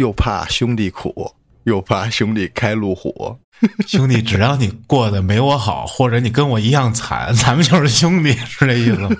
[0.00, 1.30] 又怕兄弟苦，
[1.64, 3.36] 又怕兄弟开路虎。
[3.86, 9.10] 兄弟，只要你过得没我好，或者你跟我一样惨， 咱们就是兄弟，是这意思吗？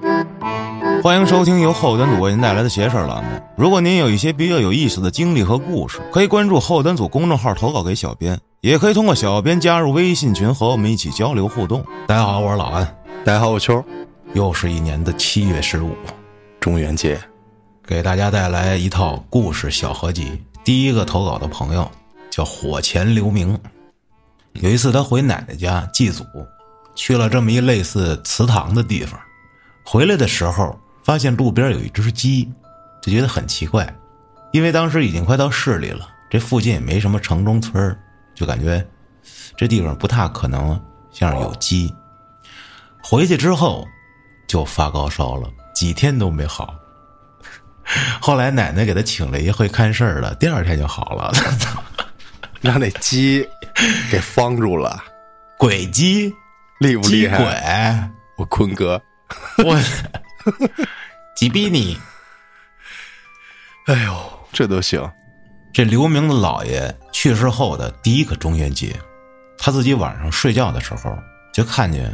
[1.02, 3.30] 欢迎收听由后端组为您带来的“邪事儿”栏目。
[3.56, 11.82] 如果您有一些比较有意思的经历和故事，可以关注后端组公众号投稿给小编，也可以通过小编加入微信群和我们一起交流互动。
[12.06, 12.86] 大家好，我是老安，
[13.24, 13.82] 大家好，我秋，
[14.34, 15.96] 又是一年的七月十五，
[16.60, 17.18] 中元节，
[17.86, 20.42] 给大家带来一套故事小合集。
[20.64, 21.88] 第一个投稿的朋友
[22.28, 23.56] 叫火前留名。
[24.54, 26.24] 有一次他回奶奶家祭祖，
[26.96, 29.20] 去了这么一类似祠堂的地方，
[29.84, 32.50] 回来的时候发现路边有一只鸡，
[33.00, 33.88] 就觉得很奇怪，
[34.50, 37.96] 因为当时已经快到市里了，这附近也没什么城中村
[38.34, 38.84] 就感觉
[39.56, 40.80] 这地方不太可能
[41.12, 41.94] 像是有鸡。
[43.00, 43.86] 回去之后
[44.48, 46.74] 就发高烧了，几天都没好。
[48.20, 51.32] 后来奶奶给他请了一会看事儿的，第二天就好了。
[52.60, 53.46] 让那鸡
[54.10, 55.02] 给方住了，
[55.56, 56.32] 鬼鸡，
[56.80, 57.38] 厉不厉鸡害？
[57.38, 59.00] 鬼，我坤哥，
[59.64, 59.78] 我
[61.36, 61.96] 鸡逼你！
[63.86, 64.16] 哎呦，
[64.52, 65.00] 这都行。
[65.72, 68.96] 这刘明的姥爷去世后的第一个中元节，
[69.58, 71.16] 他自己晚上睡觉的时候，
[71.52, 72.10] 就看见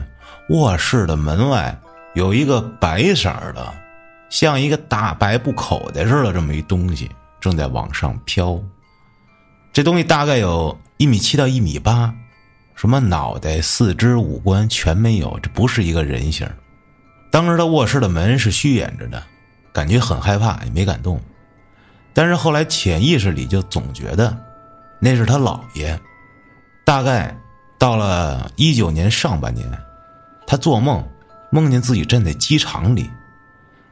[0.51, 1.75] 卧室的门外
[2.15, 3.73] 有一个白色儿的，
[4.33, 8.59] 像一个大白布口袋似的这么一东西正在往上飘。
[9.75, 12.15] 这东西大概有一米七到一米八，
[12.75, 16.49] 什么脑袋、四肢、五官全没有，这不是一个人形。
[17.31, 19.23] 当时他卧室的门是虚掩着的，
[19.71, 21.21] 感觉很害怕，也没敢动。
[22.15, 24.35] 但是后来潜意识里就总觉得
[24.99, 26.01] 那是他姥爷。
[26.87, 27.37] 大概
[27.79, 29.71] 到了一九年上半年，
[30.47, 31.07] 他做梦
[31.51, 33.11] 梦见自己站在机场里，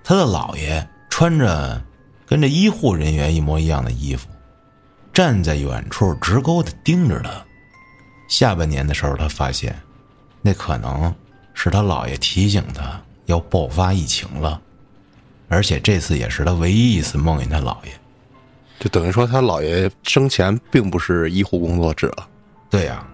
[0.03, 1.83] 他的姥爷穿着
[2.27, 4.29] 跟这医护人员一模一样的衣服，
[5.13, 7.31] 站在远处直勾的盯着他。
[8.29, 9.75] 下半年的时候，他发现
[10.41, 11.13] 那可能
[11.53, 14.61] 是他姥爷提醒他要爆发疫情了，
[15.49, 17.93] 而且这次也是他唯一一次梦见他姥爷。
[18.79, 22.11] 就等于说他姥爷生前并不是医护工作者，
[22.71, 23.07] 对呀、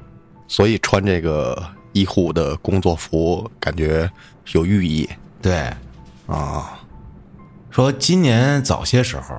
[0.46, 1.60] 所以穿这个
[1.92, 4.08] 医护的工作服，感觉
[4.52, 5.08] 有寓意
[5.42, 5.74] 对，
[6.26, 6.80] 啊。
[7.70, 9.36] 说今年早些时候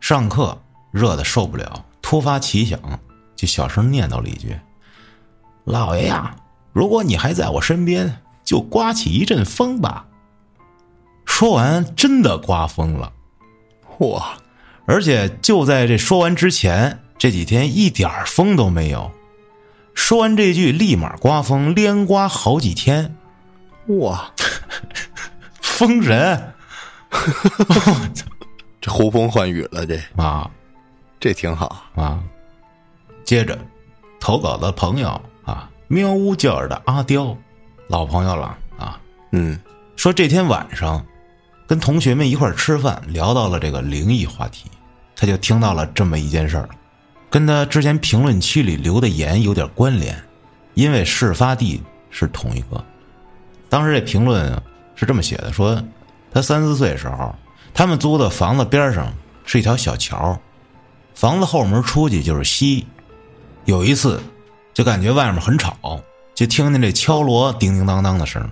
[0.00, 0.58] 上课
[0.90, 2.78] 热的受不了，突发奇想，
[3.36, 4.58] 就小声念叨了一句
[5.64, 6.34] ：“老爷呀，
[6.72, 10.06] 如果你还在我身边，就刮起一阵风吧。”
[11.26, 13.12] 说完，真的刮风了。
[13.98, 14.36] 哇，
[14.86, 19.10] 而且就在这说完之前，这几天一点儿风都没有。
[19.94, 23.16] 说完这句，立马刮风，连刮好几天，
[23.86, 24.32] 哇，
[25.74, 26.54] 风神
[28.80, 30.48] 这呼风唤雨了，这啊
[31.18, 31.84] 这挺好。
[31.96, 32.22] 啊！
[33.24, 33.58] 接着，
[34.20, 37.36] 投稿的朋友啊，喵呜叫儿的阿刁，
[37.88, 39.00] 老朋友了啊，
[39.32, 39.58] 嗯，
[39.96, 41.04] 说这天晚上
[41.66, 44.70] 跟同学们一块吃饭，聊到了这个灵异话题，
[45.16, 46.68] 他就听到了这么一件事儿，
[47.28, 50.16] 跟他之前评论区里留的言有点关联，
[50.74, 52.84] 因为事发地是同一个。
[53.68, 54.56] 当时这评论
[54.94, 55.82] 是这么写的：说
[56.32, 57.34] 他三四岁的时候，
[57.72, 59.12] 他们租的房子边上
[59.44, 60.38] 是一条小桥，
[61.14, 62.86] 房子后门出去就是西。
[63.64, 64.20] 有一次，
[64.72, 65.76] 就感觉外面很吵，
[66.34, 68.48] 就听见这敲锣叮叮当当的声。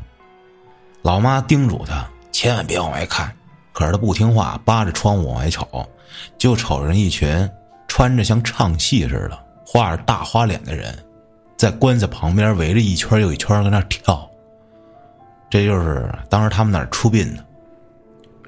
[1.02, 3.34] 老妈叮嘱他千万别往外看，
[3.72, 5.66] 可是他不听话，扒着窗户往外瞅，
[6.38, 7.48] 就瞅着一群
[7.88, 10.96] 穿着像唱戏似的、画着大花脸的人，
[11.56, 14.28] 在棺材旁边围着一圈又一圈跟那跳。
[15.52, 17.44] 这就是当时他们那儿出殡的，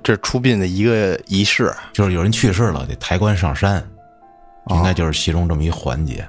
[0.02, 1.70] 这是出殡的一个仪式。
[1.92, 3.86] 就是有人去世了得抬棺上山，
[4.70, 6.26] 应该就是其中这么一环节。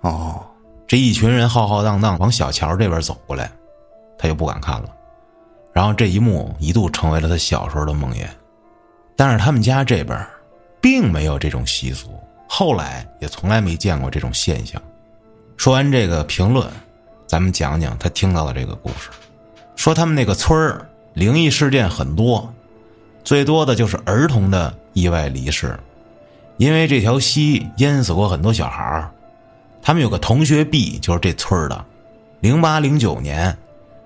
[0.00, 0.44] 哦，
[0.88, 3.48] 这一群人浩浩荡荡往小桥这边走过来，
[4.18, 4.88] 他就不敢看了。
[5.72, 8.26] 然后这一幕一度成为了他小时候的梦魇。
[9.14, 10.26] 但是他们家这边
[10.80, 12.18] 并没有这种习俗，
[12.48, 14.82] 后来也从来没见过这种现象。
[15.56, 16.68] 说完这个评论，
[17.28, 19.10] 咱们讲讲他听到的这个故事。
[19.78, 22.52] 说他们那个村儿灵异事件很多，
[23.22, 25.78] 最多的就是儿童的意外离世，
[26.56, 29.08] 因为这条溪淹死过很多小孩儿。
[29.80, 31.84] 他们有个同学 B，就是这村儿的。
[32.40, 33.56] 零八零九年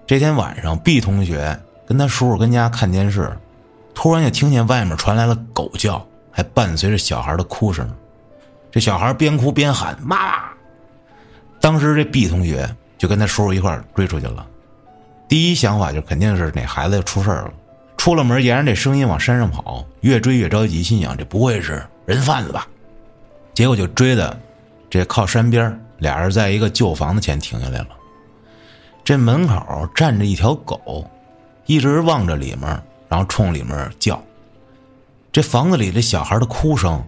[0.07, 3.35] 这天晚上，B 同学跟他叔叔跟家看电视，
[3.95, 7.91] 突然就听见外面传来了狗叫，还伴随着小孩的哭声。
[8.71, 10.51] 这小孩边哭边喊“妈妈”。
[11.61, 12.69] 当时这 B 同学
[12.99, 14.47] 就跟他叔叔一块追出去了。
[15.32, 17.50] 第一想法就肯定是哪孩子要出事了。
[17.96, 22.69] 出了门，沿着这声音往山上跑，越追越着急，心想这不会是人贩子吧？
[23.55, 24.38] 结果就追的
[24.90, 27.88] 这靠山边俩人在一个旧房子前停下来了。
[29.02, 31.11] 这门口站着一条狗，
[31.64, 32.69] 一直望着里面，
[33.08, 34.23] 然后冲里面叫。
[35.32, 37.02] 这房子里这小孩的哭声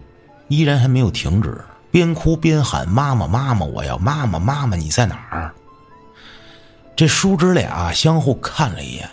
[0.48, 5.54] 依然还没有停止，边哭边喊：“妈妈，妈妈，我要妈妈，妈妈，你在哪儿？”
[6.96, 9.08] 这叔侄俩相互看了一眼，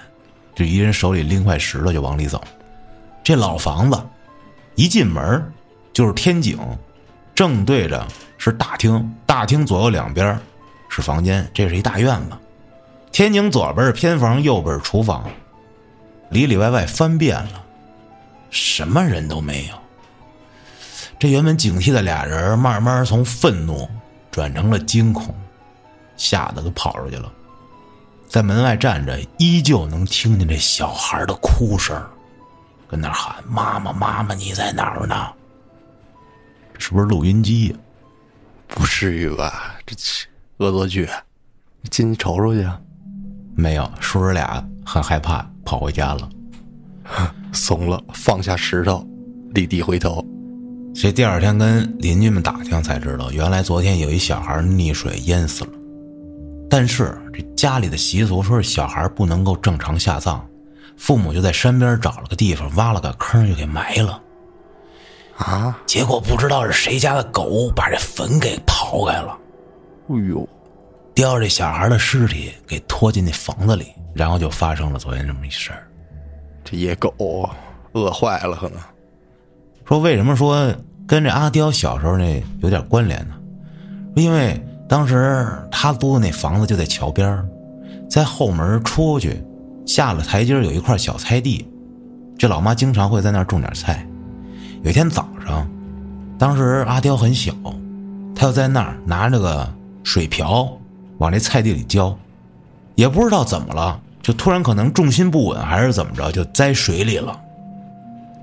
[0.54, 2.42] 就一人手里拎块石头就往里走。
[3.24, 4.00] 这老房子
[4.76, 5.52] 一进门
[5.94, 6.60] 就是天井，
[7.34, 8.08] 正对着
[8.38, 10.40] 是大厅，大厅左右两边
[10.90, 12.38] 是房间，这是一大院子。
[13.12, 15.30] 天井左边是偏房，右边是厨房，
[16.30, 17.64] 里里外外翻遍了，
[18.52, 19.76] 什么人都没有。
[21.20, 23.90] 这原本警惕的俩人，慢慢从愤怒
[24.32, 25.36] 转成了惊恐，
[26.16, 27.32] 吓得都跑出去了。
[28.32, 32.02] 在门外站着，依旧能听见这小孩的哭声，
[32.88, 35.28] 跟那喊：“妈妈，妈妈，你在哪儿呢？”
[36.80, 37.76] 是不是录音机呀？
[38.70, 39.76] 不至于吧？
[39.86, 39.94] 这
[40.60, 41.10] 恶作剧，
[41.90, 42.66] 进去瞅瞅去。
[43.54, 46.30] 没有，叔侄俩很害怕，跑回家了。
[47.52, 49.06] 怂了，放下石头，
[49.50, 50.26] 立地回头。
[50.96, 55.72] 这第二天跟邻居们打听才知道，原来昨天有一小孩溺水淹死了。
[56.72, 60.42] 但是这家里的习俗说是小孩不能够正常下葬，
[60.96, 64.22] 父母就在山边找了个地方挖了个坑就给埋了。
[65.36, 65.78] 啊！
[65.86, 69.38] 结果不知道是谁家的狗把这坟给刨开了。
[70.08, 70.48] 哎呦！
[71.14, 75.86] 叼着这小孩的尸体给拖进那房子里，然后就发生了昨天这么一事儿。
[76.64, 77.14] 这野狗
[77.92, 78.80] 饿坏了，可能。
[79.84, 80.74] 说为什么说
[81.06, 83.36] 跟这阿刁小时候那有点关联呢？
[84.16, 84.58] 因为。
[84.92, 87.42] 当时他租的那房子就在桥边
[88.10, 89.42] 在后门出去，
[89.86, 91.66] 下了台阶有一块小菜地，
[92.38, 94.06] 这老妈经常会在那儿种点菜。
[94.84, 95.66] 有一天早上，
[96.38, 97.54] 当时阿刁很小，
[98.36, 99.66] 他就在那儿拿着个
[100.04, 100.70] 水瓢
[101.20, 102.14] 往这菜地里浇，
[102.96, 107.40] 也不知道怎么了，就突然可能重心不稳还是怎么着，就栽水里了。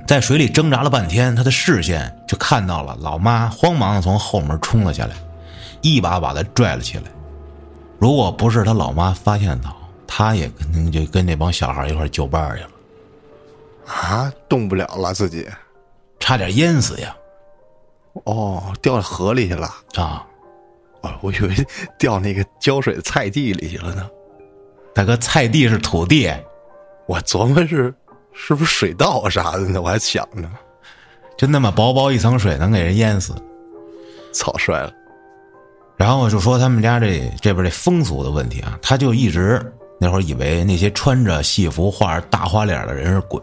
[0.07, 5.15] 在水里挣扎了半天，他的视线就看到了老妈慌忙的从后门冲了下来。
[5.81, 7.05] 一把把他拽了起来，
[7.99, 9.77] 如果不是他老妈发现早，
[10.07, 12.71] 他也肯定就跟那帮小孩一块就伴去了。
[13.87, 15.49] 啊，动不了了，自己
[16.21, 17.17] 差点淹死呀！
[18.25, 20.27] 哦，掉到河里去了啊！
[21.01, 21.55] 哦，我以为
[21.99, 24.09] 掉那个浇水的菜地里去了呢。
[24.95, 26.29] 大哥，菜地是土地，
[27.07, 27.95] 我琢磨是
[28.33, 29.81] 是不是水稻啥的呢？
[29.81, 30.51] 我还想呢，
[31.37, 33.33] 就那么薄薄一层水能给人淹死？
[34.33, 34.93] 草率了。
[35.99, 39.61] 然后就说他们家这这边这风俗的问题啊，他就一直
[40.01, 43.43] 那会儿以为那些穿着戏服、画着大花脸的人是鬼，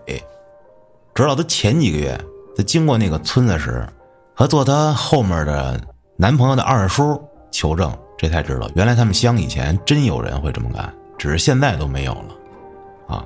[1.14, 2.18] 直到他前几个月
[2.56, 3.86] 他经过那个村子时，
[4.34, 5.78] 和坐他后面的
[6.16, 7.22] 男朋友的二叔
[7.52, 13.26] 求证，这才知道原来他们乡以前真有人会这么干，只是现在都没有了，啊，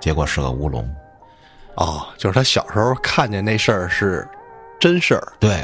[0.00, 0.86] 结果是个乌龙，
[1.76, 4.28] 哦，就是他小时候看见那事儿是
[4.78, 5.62] 真事儿，对，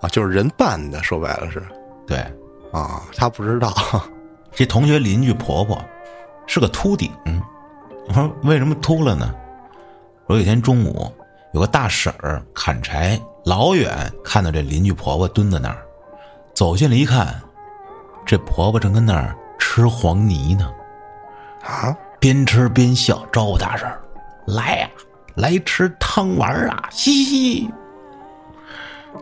[0.00, 1.62] 啊，就是人办的，说白了是。
[2.12, 2.18] 对，
[2.72, 3.72] 啊，他不知道，
[4.52, 5.82] 这同学邻居婆婆
[6.46, 7.10] 是个秃顶。
[8.06, 9.34] 我说为什么秃了呢？
[10.26, 11.10] 我有一天中午，
[11.54, 15.78] 有个大婶儿砍柴，老远看到这邻居婆婆蹲在那儿，
[16.52, 17.40] 走进来一看，
[18.26, 20.70] 这婆婆正跟那儿吃黄泥呢。
[21.64, 24.02] 啊，边吃边笑，招呼大婶儿
[24.46, 24.90] 来呀，
[25.34, 27.70] 来吃汤丸啊，嘻嘻。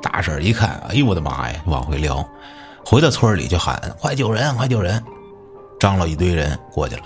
[0.02, 2.26] 大婶儿一看，哎呦我的妈呀，往回撩。
[2.84, 4.54] 回到村里就喊：“快救人！
[4.56, 5.02] 快救人！”
[5.78, 7.02] 张罗一堆人过去了。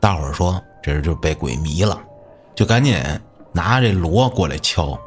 [0.00, 1.98] 大伙儿说：“这是就被鬼迷了，
[2.54, 3.00] 就赶紧
[3.52, 4.98] 拿这锣过来敲，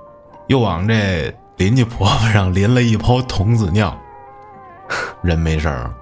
[0.47, 3.95] 又往这邻居婆婆上淋了一泡童子尿。
[5.21, 5.93] 人没事儿，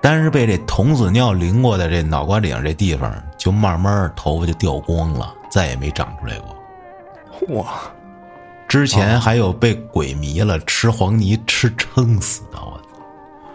[0.00, 7.56] 但是被这童子尿淋过的这脑瓜顶这地方，就慢慢头发就掉光了，再也没长出来过。
[7.56, 7.74] 哇！
[8.74, 12.58] 之前还有被鬼迷了吃黄泥吃撑死的。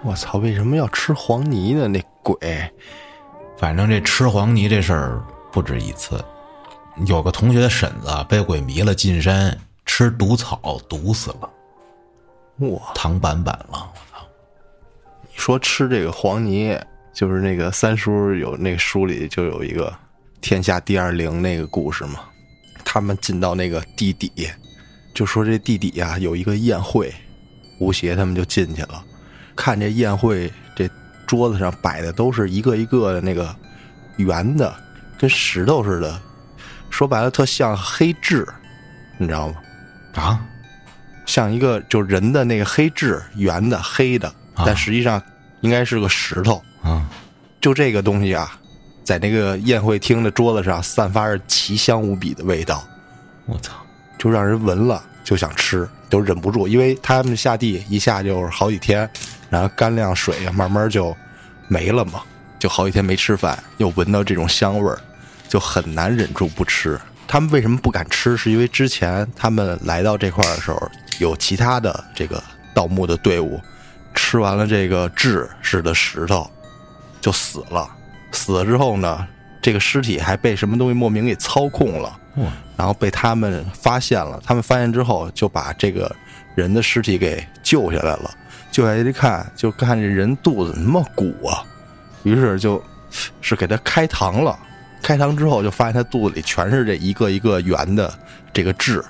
[0.02, 0.38] 我操！
[0.38, 1.90] 为什么要吃黄泥呢？
[1.90, 2.40] 那鬼，
[3.58, 5.22] 反正这吃黄泥这事儿
[5.52, 6.24] 不止一次。
[7.06, 9.54] 有个同学的婶子被鬼迷了，进山
[9.86, 11.50] 吃毒草毒死了。
[12.60, 12.80] 哇！
[12.96, 13.92] 唐板板了！
[13.94, 14.26] 我操！
[15.24, 16.80] 你说吃这个黄泥，
[17.14, 19.94] 就是那个三叔有那个书里就有一个
[20.40, 22.22] 天下第二灵那个故事嘛。
[22.86, 24.32] 他们进到那个地底，
[25.14, 27.14] 就说这地底呀有一个宴会，
[27.80, 29.04] 吴邪他们就进去了。
[29.56, 30.90] 看这宴会，这
[31.28, 33.54] 桌子上摆的都是一个一个的那个
[34.18, 34.74] 圆的，
[35.18, 36.20] 跟石头似的，
[36.90, 38.48] 说白了特像黑痣，
[39.18, 39.56] 你知道吗？
[40.16, 40.46] 啊，
[41.26, 44.34] 像一个就人的那个黑痣，圆的黑的，
[44.66, 45.22] 但实际上
[45.62, 46.62] 应该是个石头。
[46.82, 47.06] 啊，
[47.60, 48.58] 就这个东西啊，
[49.04, 52.82] 在那个宴会厅的桌子上散发着奇香无比的味道，
[53.46, 53.74] 我操！
[54.20, 59.10] 就让人闻了就想吃，都忍不住，因为他们下地一下就是好几天，
[59.50, 61.16] 然后干粮水慢慢就
[61.68, 62.22] 没了嘛，
[62.60, 65.00] 就好几天没吃饭，又闻到这种香味儿，
[65.48, 67.00] 就很难忍住不吃。
[67.28, 68.36] 他们为什么不敢吃？
[68.36, 73.62] 是因为之前他们来到这块儿的时候，有其他的这个盗墓的队伍
[74.14, 76.50] 吃完了这个痣似的石头
[77.22, 77.88] 就死了，
[78.32, 79.28] 死了之后呢，
[79.62, 82.18] 这个尸体还被什么东西莫名给操控了。
[82.78, 86.14] 然后被他们发现了，他们发现之后就把这个
[86.56, 88.32] 人的尸体给救下来了。
[88.72, 91.66] 救下来一看，就看这人肚子那么鼓啊，
[92.24, 92.82] 于是就
[93.42, 94.58] 是给他开膛了。
[95.02, 98.14] 开膛之后，就发现他肚子里全是这一个一个圆的
[98.54, 99.04] 这个痣。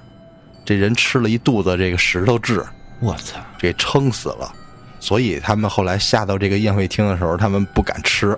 [0.64, 2.64] 这人吃了一肚子这个石头痣，
[3.00, 3.40] 我操！
[3.58, 4.52] 给撑死了。
[5.00, 8.38] 所以他们后来下到这个宴会厅的时候，他们不敢吃。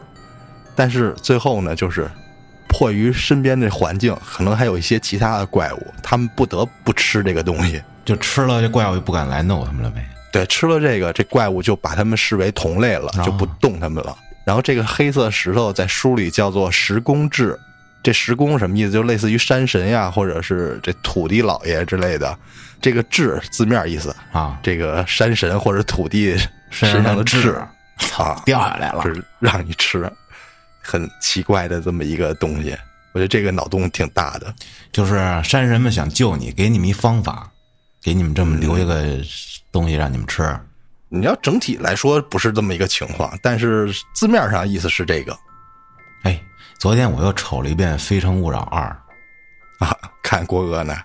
[0.76, 2.10] 但是最后呢，就是。
[2.72, 7.82] 迫于身边的环境，可能还有一些其他的怪物，他们不得不吃这个东西。
[8.06, 10.04] 就吃了，这怪物就不敢来弄他们了呗。
[10.32, 14.16] 对，吃了这个，这怪物就把他们视为同类了，就不动他们了。
[14.46, 17.60] 然后这个黑色石头在书里叫做石公志，
[18.02, 18.92] 这石公什么意思？
[18.92, 22.36] 就类似于山神呀，或者是这土地老爷之类的。
[22.82, 26.36] 这个志字面意思啊，这个山神或者土地
[26.72, 27.62] 身上的痣
[28.18, 30.12] 啊掉下来了，是让你吃。
[30.82, 32.78] 很奇怪的这么一个东西，
[33.14, 34.54] 我觉得这个脑洞挺大的。
[34.92, 37.50] 就是山神们想救你，给你们一方法，
[38.02, 39.18] 给你们这么留一个
[39.72, 40.60] 东西让你们吃。
[41.10, 45.38] 你要整体来说不是这么一个情况，但是字面上意思是这个。
[46.24, 46.42] 哎，
[46.80, 48.84] 昨天我又瞅了一遍《非诚勿扰二》，
[49.86, 50.96] 啊，看郭哥呢？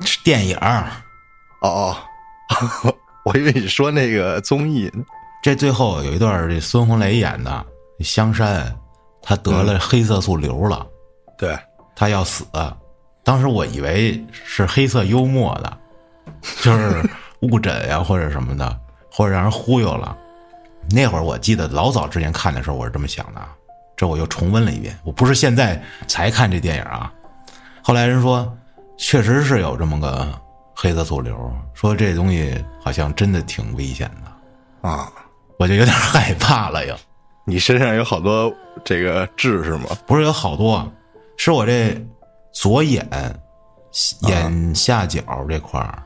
[0.00, 0.56] 是电影。
[0.56, 0.86] 哦
[1.60, 1.96] 哦，
[3.24, 4.90] 我以为你说那个综艺。
[5.42, 7.66] 这最后有一段，这孙红雷演的
[8.00, 8.74] 香山。
[9.26, 10.86] 他得了黑色素瘤了，
[11.38, 11.58] 对，
[11.96, 12.44] 他要死。
[13.22, 15.78] 当时我以为是黑色幽默的，
[16.62, 17.02] 就是
[17.40, 18.78] 误诊呀或者什么的，
[19.10, 20.14] 或者让人忽悠了。
[20.90, 23.40] 那会儿我记得老早之前看的时候，我是这么想的。
[23.96, 27.10] 这我又重温了一遍，我不是现在才看这电影啊。
[27.82, 28.54] 后来人说，
[28.98, 30.28] 确实是有这么个
[30.74, 31.34] 黑色素瘤，
[31.72, 35.10] 说这东西好像真的挺危险的啊，
[35.58, 36.94] 我就有点害怕了又。
[37.46, 38.52] 你身上有好多
[38.84, 39.86] 这个痣是吗？
[40.06, 40.90] 不是有好多，
[41.36, 41.94] 是我这
[42.52, 43.06] 左眼
[44.22, 46.02] 眼下角这块儿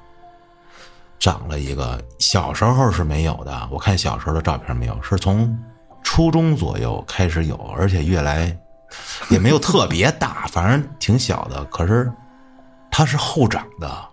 [1.18, 2.02] 长了一个。
[2.18, 5.56] 小时候是没有的，我看小时候的照片没有，是从
[6.02, 8.56] 初中左右开始有，而且越来
[9.30, 11.64] 也没有特别大，反正挺小的。
[11.66, 12.10] 可是
[12.90, 14.04] 它是后长的，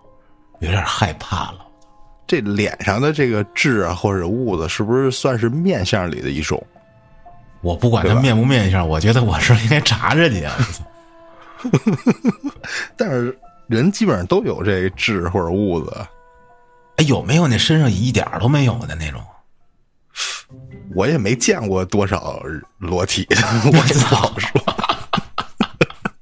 [0.60, 1.66] 有点害怕了。
[2.24, 6.64] 这脸上的这个痣啊，或者痦子，是不是算是面相里的一种？
[7.66, 10.46] 我不管他面不面相，我觉得我是应该查查去。
[12.96, 15.92] 但是人基本上都有这痣或者痦子，
[16.98, 19.20] 哎，有没有那身上一点都没有的那种？
[20.94, 22.40] 我也没见过多少
[22.78, 24.62] 裸体的， 我不好说。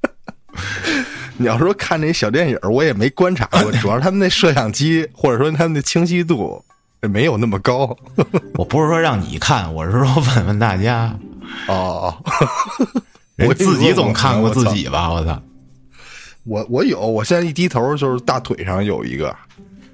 [1.36, 6.64] 你要说看那小电影，我也没观察过，主要他们那摄像机或者说他们的清晰度
[7.02, 7.94] 没有那么高。
[8.54, 11.14] 我不是说让你看，我是说问问大家。
[11.68, 12.16] 哦，
[13.46, 15.10] 我自己总看过自己吧？
[15.10, 15.42] 我操！
[16.44, 19.34] 我我有，我现在一低头就是大腿上有一个。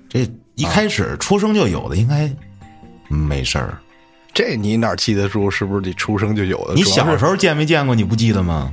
[0.09, 2.29] 这一开始出生就有的，应该
[3.09, 3.79] 没事儿。
[4.35, 5.51] 这你哪记得住？
[5.51, 6.75] 是不是你出生就有的？
[6.75, 7.95] 你小时候见没见过？
[7.95, 8.73] 你不记得吗？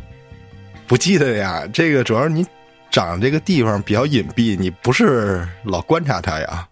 [0.87, 1.67] 不记得呀。
[1.71, 2.45] 这个主要是你
[2.89, 6.67] 长这个地方比较隐蔽，你不是老观察它呀。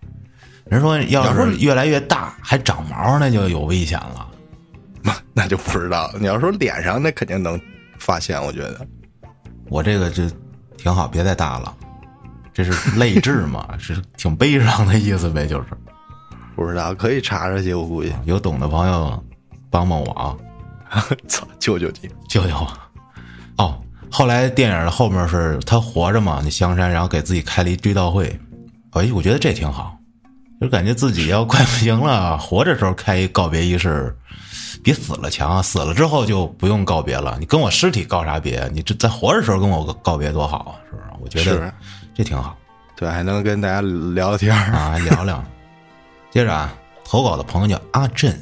[0.66, 4.28] 人说，要是越来越大还长毛，那就有危险了。
[5.34, 6.12] 那就不知道。
[6.20, 7.60] 你要说脸上，那肯定能
[8.00, 8.42] 发现。
[8.42, 8.88] 我觉得
[9.70, 10.24] 我这个就
[10.78, 11.74] 挺好，别再大了。
[12.54, 13.68] 这是泪 痣嘛？
[13.78, 15.46] 是挺悲伤的意思呗？
[15.46, 15.66] 就是
[16.56, 17.74] 不知道，可以查查去。
[17.74, 19.24] 我估计有懂的朋友
[19.70, 20.38] 帮帮我啊！
[21.28, 22.74] 操，救救你，救救我！
[23.58, 26.40] 哦，后来电影的后面是他活着嘛？
[26.44, 28.40] 那香山，然后给自己开了一追悼会。
[28.92, 29.98] 哎，我觉得这挺好，
[30.62, 34.16] 就感觉自己要快不行了，活着时候开一告别仪式。
[34.86, 37.36] 比死了强，死了之后就不用告别了。
[37.40, 38.70] 你跟我尸体告啥别？
[38.72, 41.04] 你这在活着时候跟我告别多好啊，是不是？
[41.24, 41.74] 我觉得
[42.14, 42.56] 这挺好，
[42.96, 45.44] 对，还能跟大家聊聊天啊，聊聊。
[46.30, 46.72] 接着啊，
[47.04, 48.40] 投稿的朋友叫阿振，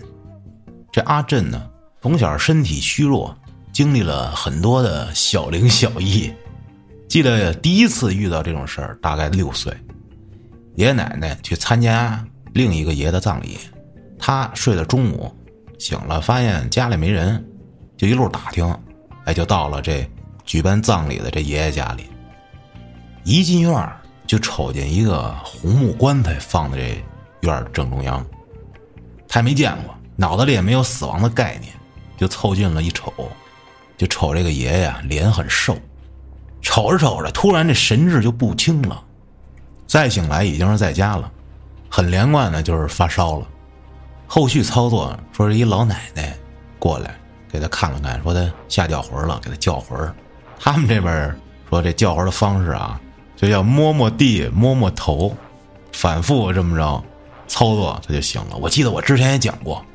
[0.91, 1.65] 这阿振呢，
[2.01, 3.33] 从小身体虚弱，
[3.71, 6.29] 经历了很多的小灵小异。
[7.07, 9.71] 记得第一次遇到这种事儿，大概六岁，
[10.75, 12.21] 爷爷奶奶去参加
[12.51, 13.57] 另一个爷的葬礼，
[14.19, 15.33] 他睡到中午，
[15.83, 17.45] 醒了发现家里没人，
[17.97, 18.65] 就一路打听，
[19.25, 20.09] 哎，就到了这
[20.45, 22.09] 举办葬礼的这爷爷家里。
[23.25, 23.91] 一进院
[24.25, 27.03] 就瞅见一个红木棺材放在这
[27.41, 28.25] 院正中央，
[29.27, 31.73] 他也没见过，脑子里也没有死亡的概念，
[32.15, 33.11] 就凑近了一瞅，
[33.97, 35.77] 就瞅这个爷爷脸很瘦，
[36.61, 39.03] 瞅着瞅着，突然这神志就不清了。
[39.85, 41.29] 再醒来已经是在家了，
[41.89, 43.47] 很连贯的就是发烧了。
[44.33, 46.35] 后续操作说是一老奶奶
[46.79, 47.13] 过来
[47.51, 50.11] 给他看了看，说他下掉魂了，给他叫魂儿。
[50.59, 52.99] 他们这边说这叫魂的方式啊，
[53.35, 55.31] 就叫摸摸地、摸摸头，
[55.91, 57.03] 反复这么着
[57.47, 58.57] 操作他就醒了。
[58.57, 59.85] 我记得我之前也讲过，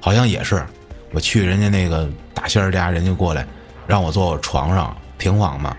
[0.00, 0.64] 好像也是
[1.12, 3.46] 我去人家那个大仙儿家，人家过来
[3.86, 5.76] 让我坐我床上平房嘛。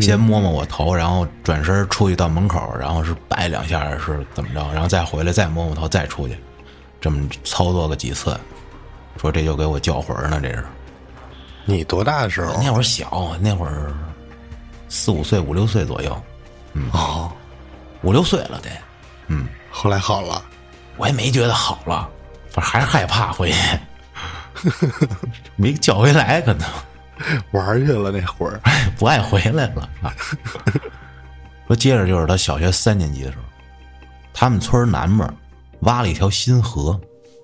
[0.00, 6.38] 先摸摸我头，然后转身出去到门口，然后是拜两下是怎么着，然后再回来再摸摸头再出去，
[7.00, 8.38] 这么操作个几次，
[9.16, 10.64] 说这就给我叫魂呢，这是。
[11.64, 12.60] 你多大的时候？
[12.62, 13.92] 那会儿小，那会儿
[14.88, 16.22] 四五岁、五六岁左右，
[16.72, 17.30] 嗯哦，
[18.02, 18.70] 五六岁了得。
[19.28, 20.42] 嗯，后来好了，
[20.96, 22.08] 我也没觉得好了，
[22.50, 23.78] 反正还是害怕回去，
[25.56, 26.68] 没叫回来可能。
[27.52, 28.60] 玩去了那会儿，
[28.98, 30.12] 不爱回来了啊。
[31.68, 33.44] 说接着就是他小学三年级的时候，
[34.32, 35.28] 他们村南面
[35.82, 37.00] 挖了一条新河，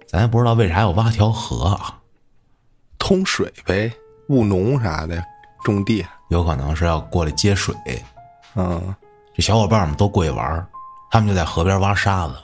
[0.07, 1.99] 咱也不知道为啥要挖条河啊，
[2.99, 3.93] 通水呗，
[4.29, 5.23] 务农啥的，
[5.65, 6.05] 种地。
[6.29, 7.73] 有可能是要过来接水。
[8.57, 8.95] 嗯，
[9.33, 10.67] 这小伙伴们都过去玩儿
[11.09, 12.35] 他们就在河边挖沙子。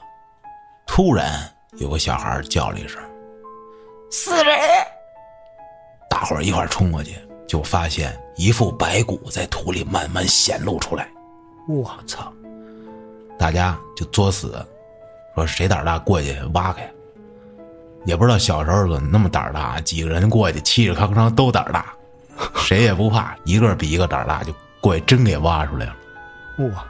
[0.87, 3.03] 突然有个小孩叫了一声
[4.09, 4.57] ：“死人！”
[6.09, 7.19] 大伙儿一块儿冲过去，
[7.49, 11.09] 就发现一副白骨在土里慢慢显露出来。
[11.67, 12.33] 我操！
[13.37, 14.65] 大家就作死，
[15.35, 16.89] 说谁胆儿大过去挖开。
[18.05, 21.87] 也不知道小时候怎么那么胆儿大，几个人过去气势康康都胆儿大，
[22.57, 25.97] 谁也不怕，一个比一个胆儿大，就过去真给挖出来了。
[26.59, 26.85] 哇，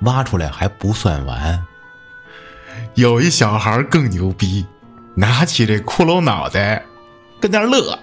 [0.00, 1.64] 挖出来还不算完，
[2.94, 4.66] 有一小孩更牛逼，
[5.14, 6.84] 拿起这骷髅脑袋
[7.40, 7.96] 跟那儿乐，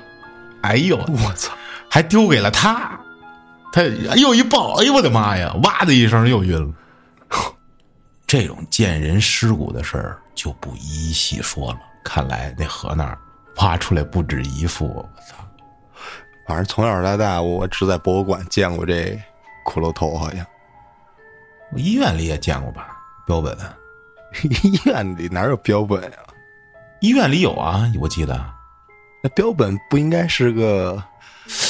[0.62, 1.52] 哎呦，我操！
[1.89, 3.00] 还丢给了他，
[3.72, 6.74] 他哎呦一抱，哎呦我的妈呀，哇的一声又晕了。
[8.34, 11.78] 这种见人尸骨的事儿就不一一细说了。
[12.04, 13.15] 看来那河那儿
[13.58, 15.36] 挖出来不止一副，我操！
[16.48, 19.15] 反正从小到大，我只在博物馆见过这
[19.63, 20.43] 骷髅头，好像
[21.72, 22.98] 我医院里也见过吧？
[23.28, 23.56] 标本，
[24.63, 26.17] 医院里哪有标本呀、
[27.02, 28.43] 医院里有啊，我记得
[29.22, 31.04] 那标本不应该是个，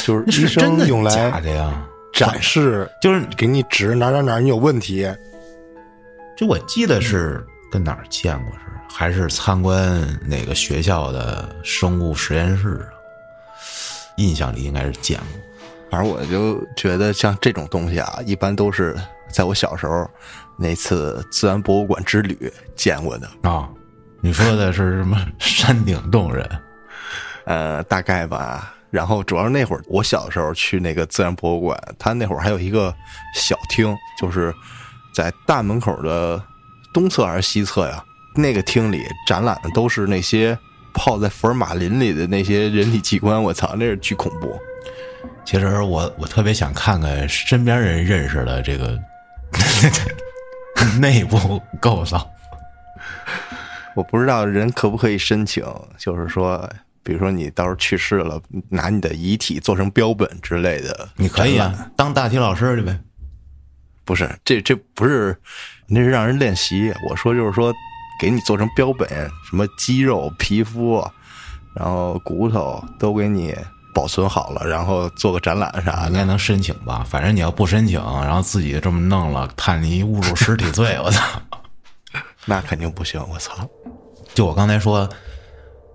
[0.06, 1.86] 就是那医是真的生用来假的呀？
[2.13, 5.06] 展示，就是给你指哪哪哪儿你有问题。
[6.36, 12.89] 这我记得是跟哪儿见过是，还是参观哪个学校的生物实验室啊？
[14.17, 15.28] 印象里应该是见过。
[15.89, 18.96] 反正我就觉得像这种东西啊，一般都是
[19.30, 20.10] 在我小时候
[20.58, 23.30] 那次自然博物馆之旅见过的。
[23.43, 23.69] 啊，
[24.19, 26.50] 你说的是什么 山顶洞人？
[27.46, 28.74] 呃，大概吧。
[28.89, 32.93] 然后主要是那会儿我小时候去那个自然博物馆，它那会儿还有一个
[33.36, 34.54] 小厅，就是
[35.13, 36.41] 在大门口的
[36.93, 38.04] 东侧还是西侧呀？
[38.36, 40.58] 那个厅里展览的都是那些
[40.91, 44.60] 泡在福尔马林里的那些人体器官，我操，那是巨恐怖。
[45.45, 48.99] 其实我我特别想看看身边人认识的这个
[50.99, 52.28] 内部构造。
[53.95, 55.63] 我不知道人可不可以申请，
[55.99, 56.67] 就是说，
[57.04, 62.99] 比如说你到时候去世了，拿你的遗体做成标本之类的，你可以啊，当大体老师去呗。
[64.06, 65.36] 不是，这这不是，
[65.88, 66.94] 那是让人练习。
[67.10, 67.74] 我说就是说，
[68.20, 69.08] 给你做成标本，
[69.50, 71.04] 什么肌肉、皮肤，
[71.76, 73.56] 然后骨头都给你
[73.94, 76.08] 保存好了，然后做个展览啥的。
[76.08, 77.06] 应该能申请吧？
[77.10, 81.42] 反正你要不申请，然后自己这么弄了，判你侮辱尸体罪，我操！
[82.46, 83.54] 那肯定不行，我操！
[84.34, 85.08] 就我刚才说，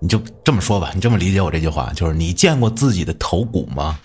[0.01, 3.99] 你就这么说吧，你这么理解我这句话，就是你见过自己的头骨吗？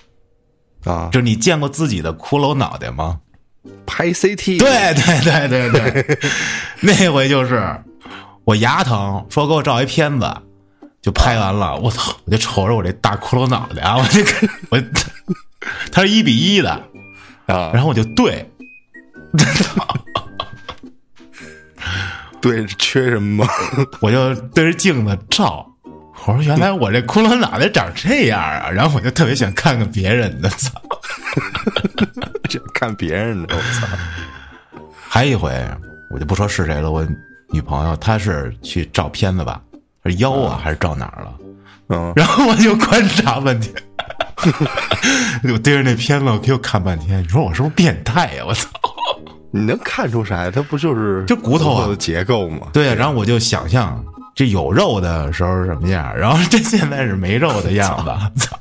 [0.83, 3.21] 啊，就是你见过自己的骷髅脑袋吗？
[3.85, 6.19] 拍 CT，，对对对对对，
[6.81, 7.63] 那回就是
[8.43, 10.35] 我牙疼，说给我照一片子，
[11.01, 14.31] 就拍完了，我操，我就瞅着我这大骷髅脑袋啊，我这个
[14.69, 14.81] 我，
[15.91, 16.69] 它是一比一的，
[17.47, 18.49] 啊，然后我就对，
[22.41, 23.47] 对，缺什么？
[24.01, 25.72] 我就对着镜子照。
[26.25, 30.71] 我说原来我这骷髅脑袋长这样啊，然后我就特别想看看别人的，操！
[32.49, 33.87] 这看别人的，我操！
[35.07, 35.51] 还一回，
[36.09, 37.05] 我就不说是谁了，我
[37.51, 39.61] 女朋友她是去照片子吧，
[40.05, 41.33] 是腰啊还是照哪儿了？
[41.89, 43.73] 嗯，然后我就观察半天，
[45.51, 48.43] 我对着那片子我给我看半天，你说我是不是变态呀？
[48.47, 48.69] 我操！
[49.51, 50.51] 你能看出啥呀？
[50.53, 52.67] 它不就是就骨头啊的结构吗？
[52.73, 54.03] 对呀，然后我就想象
[54.35, 58.11] 这有肉的时候是什么样，然后这现在是没肉的样子，
[58.45, 58.57] 操！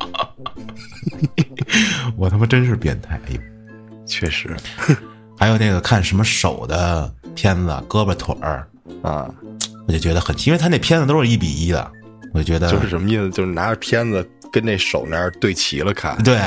[2.16, 3.20] 我他妈真是变态！
[3.26, 3.40] 哎呦，
[4.06, 4.54] 确实
[5.38, 8.66] 还有那个看什么手的片子，胳膊腿儿，
[9.02, 9.28] 啊，
[9.88, 11.90] 我就觉得很奇，因为他那片子都是一比一的，
[12.32, 13.30] 我就觉得就是什么意思？
[13.30, 16.16] 就是拿着片子跟那手那儿对齐了看。
[16.22, 16.38] 对，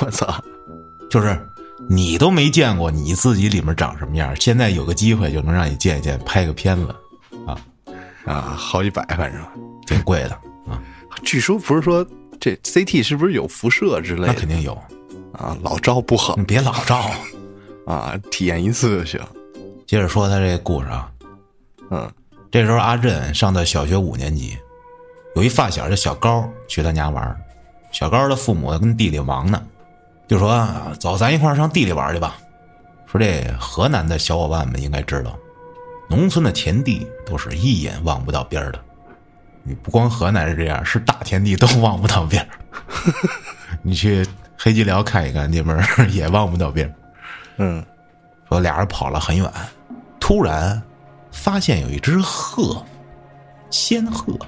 [0.00, 0.42] 我操！
[1.10, 1.38] 就是
[1.88, 6.94] 你都没见过你自己里面长什么样，现在有个机会就能让你见一见，拍个片子，
[8.24, 9.42] 啊，好几百，反正。
[9.86, 10.30] 挺贵的
[10.66, 10.80] 啊，
[11.22, 12.06] 据说不是说
[12.40, 14.72] 这 CT 是不是有辐射之类的那肯定有，
[15.32, 15.54] 啊？
[15.62, 17.10] 老照不好你别老照。
[17.86, 19.20] 啊，体验一次就行。
[19.86, 21.10] 接着说他这故事啊，
[21.90, 22.10] 嗯
[22.50, 24.56] 这时候阿振上到小学五年级，
[25.36, 27.38] 有一发小叫小高去他家玩儿
[27.92, 29.62] 小高的父母跟地里忙呢，
[30.26, 32.38] 就说啊走，咱一块儿上地里玩去吧。
[33.06, 35.38] 说这河南的小伙伴们应该知道，
[36.08, 38.80] 农村的田地都是一眼望不到边儿的。
[39.62, 42.48] 你不光河南是这样，是大田地都望不到边儿。
[43.82, 44.26] 你去
[44.58, 46.94] 黑吉辽看一看，那边儿 也望不到边儿。
[47.58, 47.84] 嗯
[48.48, 49.50] 说俩人跑了很远，
[50.20, 50.80] 突然
[51.32, 52.84] 发现有一只鹤，
[53.70, 54.38] 仙鹤，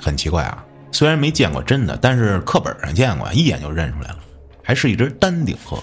[0.00, 0.64] 很奇怪啊。
[0.92, 4.18] 虽然没见过真的，但是课本上见过，一眼就认出来了，
[4.62, 5.82] 还是一只丹顶鹤。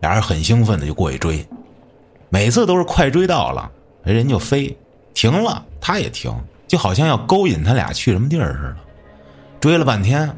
[0.00, 1.46] 俩人很兴奋的就过去追，
[2.28, 3.70] 每次都是快追到了，
[4.12, 4.76] 人就飞，
[5.14, 6.32] 停了他也停，
[6.66, 8.76] 就好像要勾引他俩去什么地儿似的。
[9.60, 10.34] 追了半天，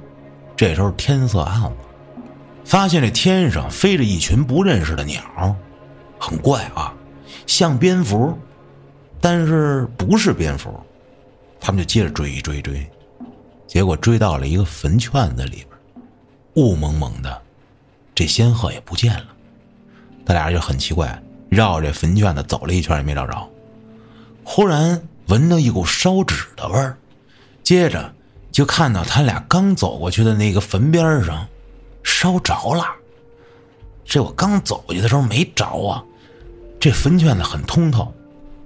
[0.56, 1.76] 这时候天色暗了。
[2.64, 5.22] 发现这天上飞着一群不认识的鸟，
[6.18, 6.94] 很怪啊，
[7.46, 8.36] 像蝙蝠，
[9.20, 10.72] 但是不是蝙蝠。
[11.60, 12.86] 他们就接着追追追，
[13.66, 15.68] 结果追到了一个坟圈子里边，
[16.54, 17.42] 雾蒙蒙的，
[18.14, 19.26] 这仙鹤也不见了。
[20.24, 23.48] 他俩就很奇怪，绕着坟圈子走了一圈也没找着。
[24.50, 26.96] 忽然闻到一股烧纸的味儿，
[27.62, 28.10] 接着
[28.50, 31.46] 就看到他俩刚走过去的那个坟边上。
[32.02, 32.82] 烧着了，
[34.06, 36.02] 这我刚走过去的时候没着啊。
[36.80, 38.10] 这坟圈子很通透，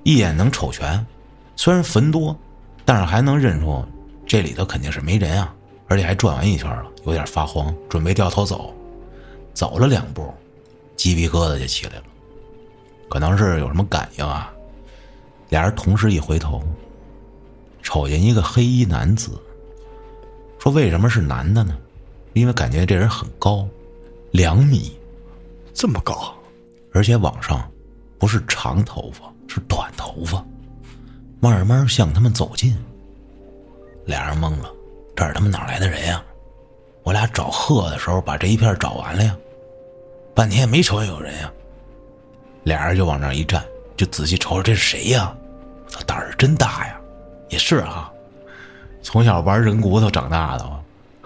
[0.04, 1.04] 一眼能瞅全。
[1.56, 2.34] 虽然坟多，
[2.84, 3.84] 但是还能认出
[4.24, 5.52] 这里头肯定是没人啊，
[5.88, 8.72] 而且还转完一圈了，有点发慌，准备掉头走。
[9.52, 10.32] 走了两步，
[10.94, 12.04] 鸡皮疙瘩就起来了，
[13.10, 14.50] 可能是有什么感应啊。
[15.52, 16.62] 俩人同时一回头，
[17.82, 19.38] 瞅见一个黑衣男子，
[20.58, 21.76] 说：“为什么是男的呢？”
[22.32, 23.68] 因为感觉这人很高，
[24.30, 24.98] 两米，
[25.74, 26.34] 这么高，
[26.94, 27.70] 而且往上
[28.18, 30.42] 不是长头发，是短头发，
[31.38, 32.74] 慢慢向他们走近。
[34.06, 34.72] 俩人懵了，
[35.14, 36.24] 这是他们哪来的人呀？
[37.02, 39.36] 我俩找鹤的时候把这一片找完了呀，
[40.34, 41.52] 半天也没瞅见有人呀。
[42.64, 43.62] 俩人就往那儿一站，
[43.98, 45.36] 就仔细瞅瞅这是谁呀？
[46.06, 46.98] 胆儿真大呀！
[47.48, 48.10] 也是啊，
[49.02, 50.82] 从小玩人骨头长大的。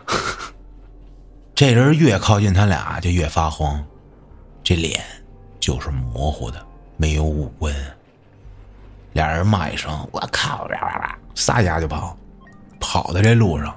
[1.55, 3.83] 这人越靠近他俩就越发慌，
[4.63, 5.03] 这脸
[5.59, 6.65] 就是模糊的，
[6.97, 7.75] 没有五官。
[9.13, 10.69] 俩人骂一声“我靠”，
[11.35, 12.17] 撒丫就跑。
[12.79, 13.75] 跑的这路上，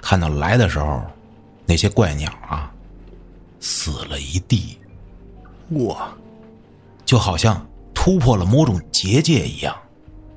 [0.00, 1.02] 看到来的时候，
[1.66, 2.70] 那些怪鸟啊，
[3.58, 4.78] 死了一地，
[5.70, 6.08] 哇，
[7.04, 9.76] 就好像突破了某种结界一样，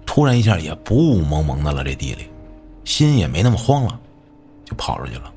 [0.10, 1.84] 突然一下也不雾蒙蒙的了。
[1.84, 2.28] 这地里，
[2.84, 4.00] 心也没那么慌了，
[4.66, 5.32] 就跑出去了。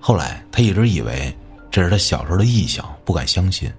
[0.00, 1.36] 后来他一直以为
[1.70, 3.70] 这是他小时候的臆想，不敢相信。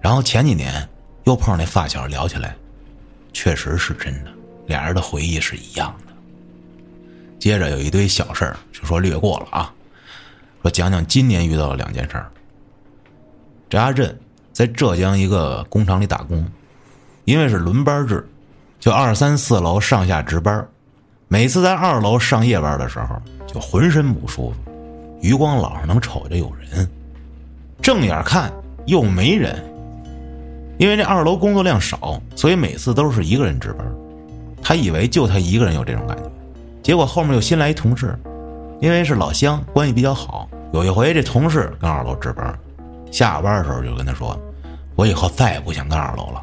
[0.00, 0.88] 然后前几年
[1.24, 2.56] 又碰上那发小聊起来，
[3.34, 4.30] 确实是真的，
[4.66, 6.14] 俩人的回忆是一样的。
[7.38, 9.74] 接着有一堆小事儿，就说略过了啊，
[10.62, 12.32] 说讲讲今年遇到的两件事儿。
[13.68, 14.18] 这阿振
[14.50, 16.50] 在浙江一个工厂里打工，
[17.26, 18.26] 因为是轮班制，
[18.88, 20.66] 就二三四楼上下值班，
[21.28, 24.56] 每次在二楼上夜班的时候，就浑身不舒服。
[25.20, 26.88] 余光老是能瞅着有人，
[27.82, 28.50] 正眼看
[28.86, 29.62] 又没人。
[30.78, 33.86] 因为这二楼工作量少，所以每次都是一个人值班。
[34.62, 36.22] 他以为就他一个人有这种感觉，
[36.82, 38.18] 结果后面又新来一同事，
[38.80, 40.48] 因为是老乡，关系比较好。
[40.72, 42.58] 有一回这同事跟二楼值班，
[43.12, 44.34] 下班的时候就跟他说
[44.96, 46.42] ：“我以后再也不想跟二楼了，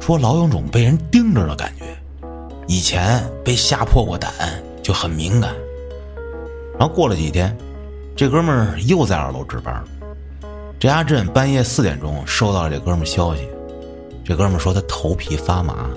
[0.00, 1.84] 说老有种被人盯着的感觉。
[2.66, 4.32] 以前被吓破过胆，
[4.82, 5.54] 就很敏感。
[6.78, 7.56] 然后过了几天。”
[8.14, 9.82] 这哥们儿又在二楼值班，
[10.78, 13.48] 这阿振半夜四点钟收到了这哥们儿消息，
[14.22, 15.88] 这哥们儿说他头皮发麻，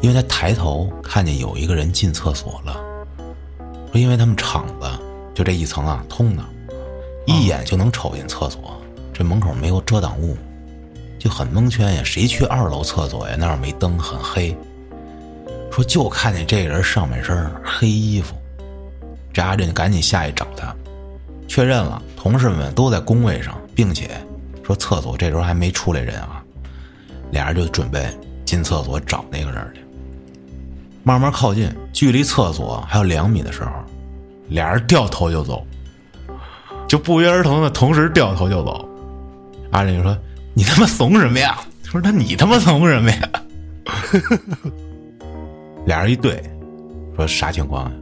[0.00, 2.76] 因为他抬头看见有一个人进厕所了。
[3.92, 4.90] 说因为他们厂子
[5.32, 6.42] 就这一层啊通的，
[7.24, 8.76] 一眼就能瞅见厕所。
[9.14, 10.36] 这门口没有遮挡物，
[11.18, 12.02] 就很蒙圈呀。
[12.04, 13.36] 谁去二楼厕所呀？
[13.38, 14.56] 那儿没灯，很黑。
[15.70, 18.34] 说就看见这个人上半身黑衣服，
[19.32, 20.74] 这阿振赶紧下去找他，
[21.46, 24.10] 确认了同事们都在工位上，并且
[24.64, 26.42] 说厕所这时候还没出来人啊。
[27.30, 28.08] 俩人就准备
[28.44, 29.80] 进厕所找那个人去。
[31.04, 33.70] 慢慢靠近，距离厕所还有两米的时候，
[34.48, 35.64] 俩人掉头就走，
[36.88, 38.88] 就不约而同的同时掉头就走。
[39.70, 40.16] 阿仁就说
[40.58, 41.56] ：“你他妈怂什么呀？”
[41.88, 43.30] 说：“那你他妈怂什么呀？”
[45.86, 46.42] 俩人一对，
[47.14, 47.92] 说啥情况啊？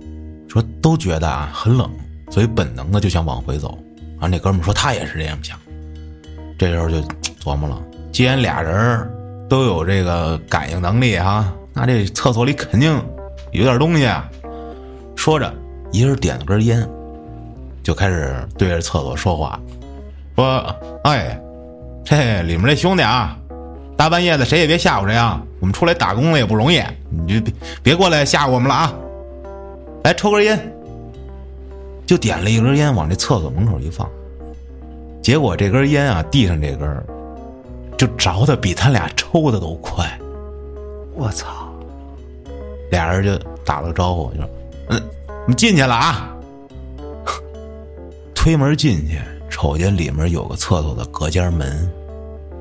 [0.48, 1.90] 说都觉得啊很冷，
[2.30, 3.78] 所以本能的就想往回走。
[4.18, 5.58] 啊，那哥们说他也是这样想。
[6.58, 6.96] 这时候就
[7.38, 7.78] 琢磨了，
[8.10, 9.06] 既然俩人
[9.50, 12.98] 都有这个感应能力啊，那这厕所里肯定
[13.52, 14.26] 有点东西啊。
[15.14, 15.52] 说着，
[15.92, 16.88] 一人点了根烟，
[17.82, 19.60] 就开始对着厕所说话，
[20.34, 21.38] 说：“哎。”
[22.08, 23.36] 这里面这兄弟啊，
[23.96, 25.42] 大半夜的谁也别吓唬谁啊！
[25.58, 28.94] 我们出来打工的也不容易，你就别别过来吓唬我们了啊！
[30.04, 30.72] 来抽根烟，
[32.06, 34.08] 就点了一根烟往这厕所门口一放，
[35.20, 37.04] 结果这根烟啊，地上这根
[37.98, 40.06] 就着的比他俩抽的都快。
[41.12, 41.68] 我操！
[42.92, 44.50] 俩人就打了个招呼，就说
[44.90, 46.32] ：“嗯，我们进去了啊！”
[48.32, 49.18] 推门进去。
[49.56, 51.90] 瞅见里面有个厕所的隔间门，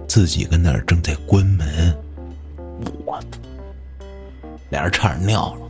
[0.08, 1.93] 自己跟那儿正在关门，
[3.05, 3.38] 我的，
[4.69, 5.69] 俩人差点尿了，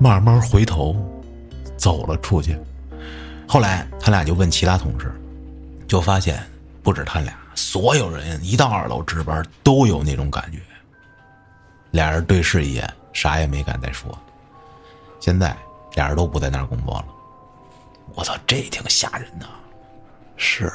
[0.00, 0.96] 慢慢回头
[1.76, 2.58] 走了出去。
[3.46, 5.14] 后来他俩就问其他同事，
[5.86, 6.44] 就发现
[6.82, 10.58] 不止他俩，所有人一到二楼值班都有那种感觉。
[11.92, 14.18] 俩人对视一眼，啥也没敢再说。
[15.20, 15.56] 现在
[15.94, 17.06] 俩人都不在那儿工作了。
[18.14, 19.46] 我操，这挺吓人的。
[20.42, 20.72] 是，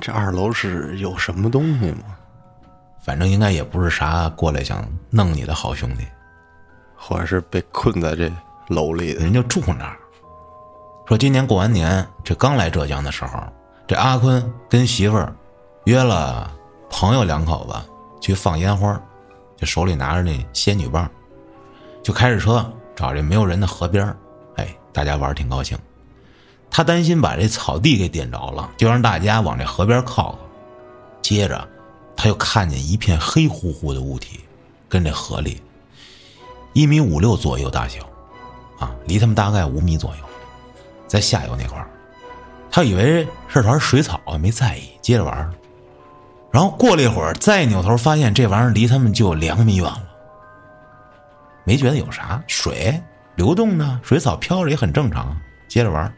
[0.00, 2.16] 这二楼是有什么东西吗？
[3.02, 6.06] 反正应该也不是啥过来想弄你的好兄弟，
[6.96, 8.32] 或者是被困在这
[8.68, 9.96] 楼里的人就住那儿。
[11.06, 13.42] 说今年过完年，这刚来浙江的时候，
[13.84, 15.34] 这阿坤跟媳妇儿
[15.84, 16.48] 约了
[16.88, 17.74] 朋友两口子
[18.20, 19.00] 去放烟花，
[19.56, 21.10] 就手里拿着那仙女棒，
[22.00, 22.64] 就开着车
[22.94, 24.06] 找这没有人的河边
[24.54, 25.76] 哎，大家玩挺高兴。
[26.70, 30.38] 他担心把这草地给点着了，就让大家往这河边靠靠。
[31.20, 31.68] 接着，
[32.16, 34.40] 他又看见一片黑乎乎的物体，
[34.88, 35.60] 跟这河里
[36.72, 38.00] 一米五六左右大小，
[38.78, 40.24] 啊，离他们大概五米左右，
[41.06, 41.90] 在下游那块儿。
[42.70, 45.50] 他以为是团水草，没在意，接着玩。
[46.50, 50.08] 然后过了一会儿，再扭头发现这玩意儿离他们就两米远了，
[51.64, 52.98] 没觉得有啥，水
[53.34, 56.10] 流动呢，水草飘着也很正常，接着玩。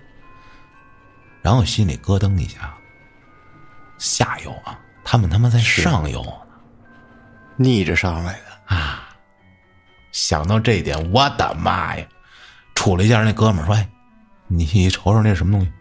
[1.42, 2.74] 然后心里咯噔一下，
[3.98, 6.32] 下游啊，他们他妈在上游呢，
[7.56, 9.08] 逆着上来的啊！
[10.12, 12.06] 想到这一点，我的妈呀！
[12.74, 13.88] 杵了一下，那哥们儿说：“哎，
[14.48, 15.72] 你瞅瞅那什么东西？”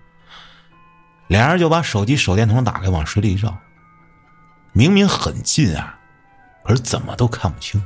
[1.28, 3.58] 俩人就把手机手电筒打开，往水里一照，
[4.72, 5.98] 明明很近啊，
[6.64, 7.84] 可是怎么都看不清。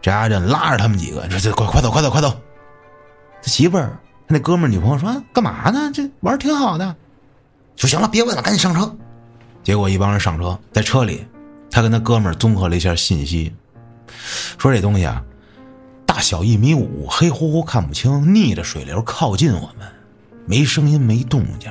[0.00, 2.40] 这阿振拉着他们几个说：“这快快走，快走，快走！”
[3.42, 3.98] 他媳妇儿。
[4.26, 5.90] 那哥们儿女朋友说：“干嘛呢？
[5.92, 6.96] 这玩挺好的。”
[7.76, 8.96] 说：“行了，别问了，赶紧上车。”
[9.62, 11.26] 结果一帮人上车，在车里，
[11.70, 13.54] 他跟他哥们儿综合了一下信息，
[14.58, 15.22] 说：“这东西啊，
[16.06, 19.86] 大小一米五，黑乎乎看不清，逆着水流靠近我们，
[20.46, 21.70] 没声音，没动静。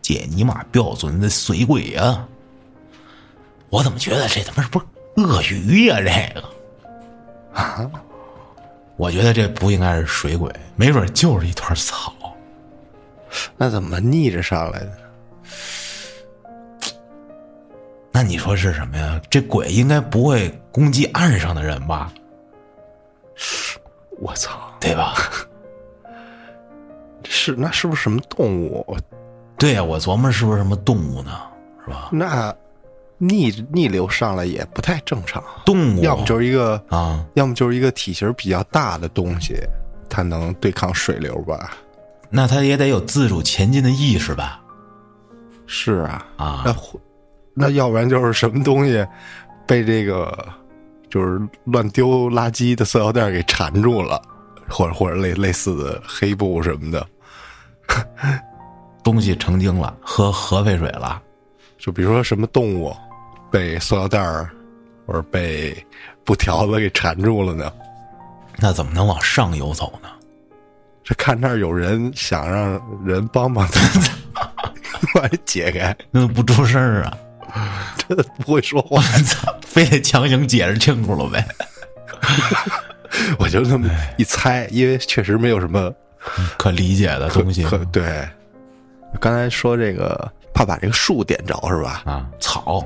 [0.00, 2.26] 姐尼玛标准的水鬼啊！
[3.68, 5.96] 我怎么觉得这他妈是不是鳄鱼呀？
[5.98, 6.48] 这个
[7.52, 7.90] 啊！”
[8.98, 12.12] 我觉得这不应该是水鬼，没准就是一团草。
[13.56, 14.92] 那怎么逆着上来的？
[18.10, 19.20] 那你说是什么呀？
[19.30, 22.12] 这鬼应该不会攻击岸上的人吧？
[24.18, 25.14] 我操，对吧？
[27.24, 28.96] 是那是不是什么动物？
[29.56, 31.40] 对呀，我琢磨是不是什么动物呢？
[31.84, 32.08] 是吧？
[32.10, 32.52] 那。
[33.18, 39.56] 逆逆流上来也不太正常，动物要么就是一个啊，要么就是一个体型比较大的东西，
[40.08, 41.72] 它能对抗水流吧？
[42.30, 44.60] 那它也得有自主前进的意识吧？
[45.66, 46.74] 是啊，啊，那
[47.54, 49.04] 那要不然就是什么东西
[49.66, 50.46] 被这个
[51.10, 54.22] 就是乱丢垃圾的塑料袋给缠住了，
[54.68, 57.04] 或者或者类类似的黑布什么的，
[59.02, 61.20] 东西成精了，喝核废水了，
[61.78, 62.94] 就比如说什么动物。
[63.50, 64.50] 被塑料袋儿
[65.06, 65.76] 或者被
[66.24, 67.72] 布条子给缠住了呢？
[68.56, 70.08] 那怎么能往上游走呢？
[71.04, 73.80] 这看那儿有人想让人帮帮他，
[75.14, 77.16] 把它解开，那不出声儿啊！
[78.06, 79.00] 这不会说话。
[79.22, 81.46] 操，非得强行解释清楚了呗？
[83.38, 85.90] 我就那么一猜，因为确实没有什么
[86.58, 88.28] 可理解的东西对。
[89.18, 92.02] 刚才说这个怕把这个树点着是吧？
[92.04, 92.84] 啊，草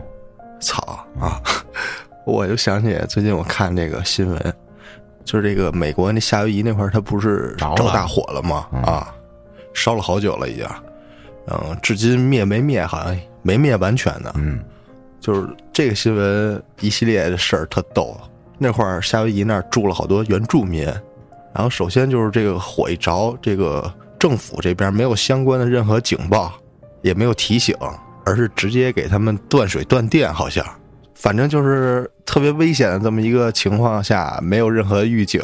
[0.62, 1.42] 草啊，
[2.25, 4.55] 我就想起最近我看这个新闻，
[5.25, 8.66] 就是这个美国那夏威夷那块儿，它不是着大火了吗？
[8.87, 9.14] 啊，
[9.75, 10.66] 烧了好久了已经，
[11.48, 14.33] 嗯，至今灭没灭好像没灭完全呢。
[14.37, 14.59] 嗯，
[15.20, 18.16] 就是这个新闻一系列的事儿特逗。
[18.59, 20.85] 那会儿夏威夷那儿住了好多原住民，
[21.53, 26.53] 然后首先就是这个火一着，这个政府这边没有相关的任何警报，
[27.01, 27.77] 也没有提醒，
[28.24, 30.64] 而是直接给他们断水断电，好像，
[31.14, 35.40] 反正就是特别危险的这么一个情况下，没有任何预警，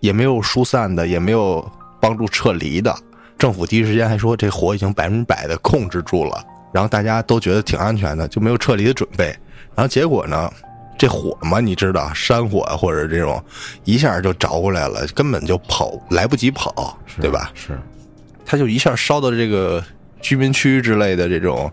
[0.00, 1.64] 也没有疏散的，也没有
[2.00, 2.94] 帮助撤离的。
[3.38, 9.26] 政府第一时间还说这火已经百分之百的控制住了，然后大家都觉得挺安全的，就没有撤离的准备。
[9.74, 10.50] 然后结果呢，
[10.96, 13.42] 这火嘛，你知道，山火或者这种
[13.84, 17.50] 一下就着过来了，根本就跑来不及跑，对吧？
[17.54, 17.78] 是，
[18.46, 19.84] 它就一下烧到这个
[20.20, 21.70] 居民区之类的这种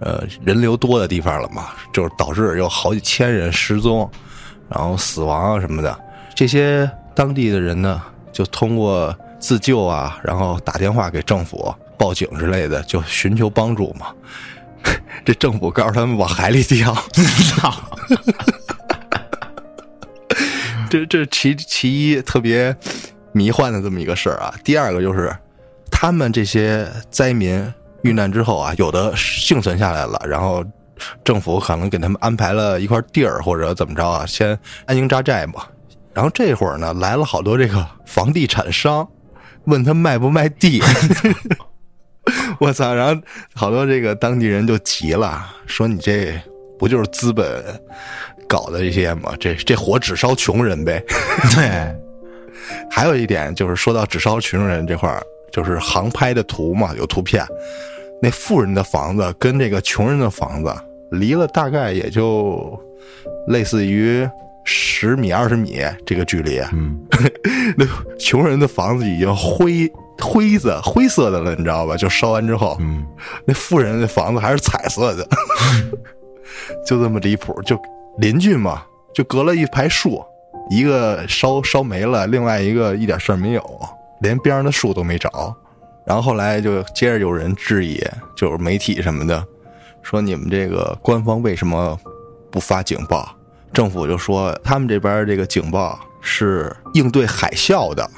[0.00, 4.10] 呃人流多的地方了嘛，就是导致有好几千人失踪，
[4.68, 5.98] 然后死亡啊什么的。
[6.34, 14.06] 这些当地的人呢，就通过自救啊，然后打电话给政府报警之类的，就寻求帮助嘛。
[15.24, 16.92] 这政府告诉他们往海里跳，
[17.54, 17.72] 操，
[20.90, 22.74] 这这其其一特别
[23.30, 24.52] 迷幻的这么一个事儿啊。
[24.64, 25.32] 第二个就是，
[25.92, 30.64] 他们这些灾民遇难之后啊，有的幸存下来了，然后
[31.22, 35.64] 政府可能给他们安排了一块地儿或者怎么着啊，先安营扎寨嘛。
[36.12, 39.06] 然后这会儿呢，来了好多这个房地产商，
[39.66, 40.82] 问他卖不卖地。
[42.60, 42.94] 我操！
[42.94, 43.20] 然后
[43.54, 46.40] 好多这个当地人就急了，说你这
[46.78, 47.64] 不就是资本
[48.46, 49.32] 搞的这些吗？
[49.40, 51.02] 这这火只烧穷人呗。
[51.54, 51.96] 对，
[52.90, 55.20] 还有一点就是说到只烧穷人这块儿，
[55.52, 57.44] 就是航拍的图嘛，有图片，
[58.20, 60.74] 那富人的房子跟这个穷人的房子
[61.10, 62.78] 离了大概也就
[63.48, 64.28] 类似于
[64.64, 66.58] 十米二十米这个距离。
[66.72, 66.98] 嗯，
[67.76, 67.84] 那
[68.18, 71.96] 穷人的房子已经灰灰色灰色的了，你知道吧？
[71.96, 73.04] 就烧完之后，嗯，
[73.44, 75.26] 那富人的房子还是彩色的，
[76.86, 77.60] 就这么离谱。
[77.62, 77.76] 就
[78.18, 80.24] 邻居嘛，就隔了一排树，
[80.70, 83.80] 一个烧烧没了，另外一个一点事儿没有，
[84.22, 85.28] 连边上的树都没着。
[86.04, 88.02] 然后后来就接着有人质疑，
[88.36, 89.44] 就是媒体什么的，
[90.02, 91.98] 说你们这个官方为什么
[92.50, 93.28] 不发警报？
[93.72, 98.10] 政府就说他们这边这个警报是应对海啸的，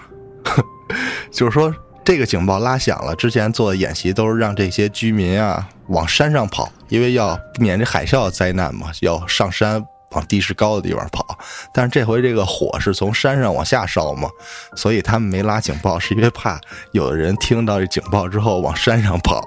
[1.30, 11.38] 就是说这个警报拉响了，之前做的演习都是让这些居民啊往山上跑，因为要避免这海啸灾难嘛，要上山往地势高的地方跑。
[11.72, 14.28] 但是这回这个火是从山上往下烧嘛，
[14.76, 16.60] 所以他们没拉警报，是因为怕
[16.92, 19.42] 有的人听到这警报之后往山上跑。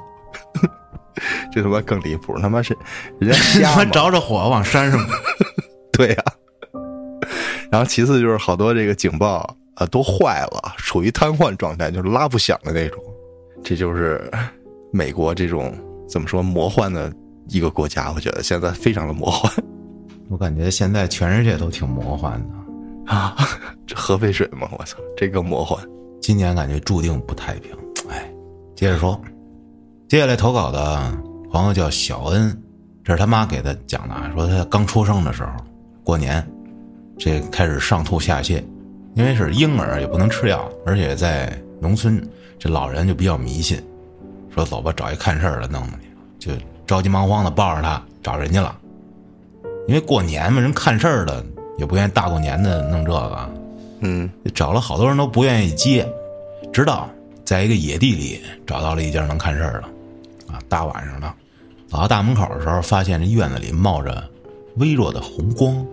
[1.51, 2.77] 这他妈更离谱，他妈是
[3.19, 3.38] 人家
[3.71, 3.86] 他妈瞎？
[3.86, 5.03] 着着火往山上，
[5.91, 6.23] 对呀、
[7.71, 13.01] 然后其次就是好多这个警报啊都坏了，处于瘫痪状态，就是拉不响的那种。
[13.63, 14.32] 这就是
[14.93, 15.75] 美国这种
[16.08, 17.12] 怎么说魔幻的
[17.49, 19.51] 一个国家，我觉得现在非常的魔幻
[20.30, 23.13] 我感觉现在全世界都挺魔幻的。
[23.13, 23.34] 啊！
[23.86, 25.82] 这核废水吗，我操，这更魔幻。
[26.22, 27.72] 今年感觉注定不太平。
[28.10, 28.30] 哎，
[28.76, 29.18] 接着说，
[30.10, 31.18] 接下来投稿的
[31.50, 32.62] 朋友叫小恩，
[33.06, 35.52] 这是他妈给他讲的啊，说他刚出生的时候，
[36.04, 36.46] 过年
[37.18, 38.62] 这开始上吐下泻，
[39.16, 42.22] 因为是婴儿也不能吃药，而且在农村
[42.60, 43.82] 这老人就比较迷信，
[44.54, 45.92] 说走吧，找一看事儿的弄弄
[46.38, 46.52] 去，就
[46.86, 48.78] 着急忙慌的抱着他找人家了，
[49.88, 51.44] 因为过年嘛，人看事儿的
[51.77, 53.50] 也不愿意大过年的弄这个，
[54.02, 56.08] 嗯，找了好多人都不愿意接，
[56.73, 57.10] 直到
[57.46, 61.33] 在一个野地里找到了一家能看事儿的，啊，大晚上的，
[61.88, 64.23] 走到大门口的时候，发现这院子里冒着
[64.75, 65.85] 微弱的红光，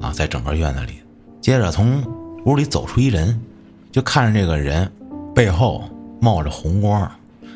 [0.00, 0.94] 啊，在整个院子里。
[1.42, 2.02] 接着从
[2.46, 3.38] 屋里走出一人，
[3.92, 4.90] 就看着这个人
[5.34, 5.84] 背后
[6.20, 7.10] 冒着红光，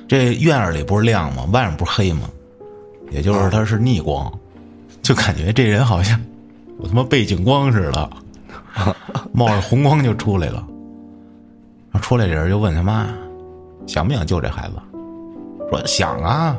[0.07, 1.47] 这院子里不是亮吗？
[1.53, 2.29] 外面不是黑吗？
[3.11, 4.33] 也就是它是逆光，
[5.05, 6.19] 就感觉这人好像
[6.79, 8.11] 我他妈背景光似的。
[9.33, 10.67] 冒着红光就出来了。
[12.01, 13.07] 出来这人就问他妈，
[13.87, 14.75] 想不想救这孩子？
[15.71, 16.57] 说想啊。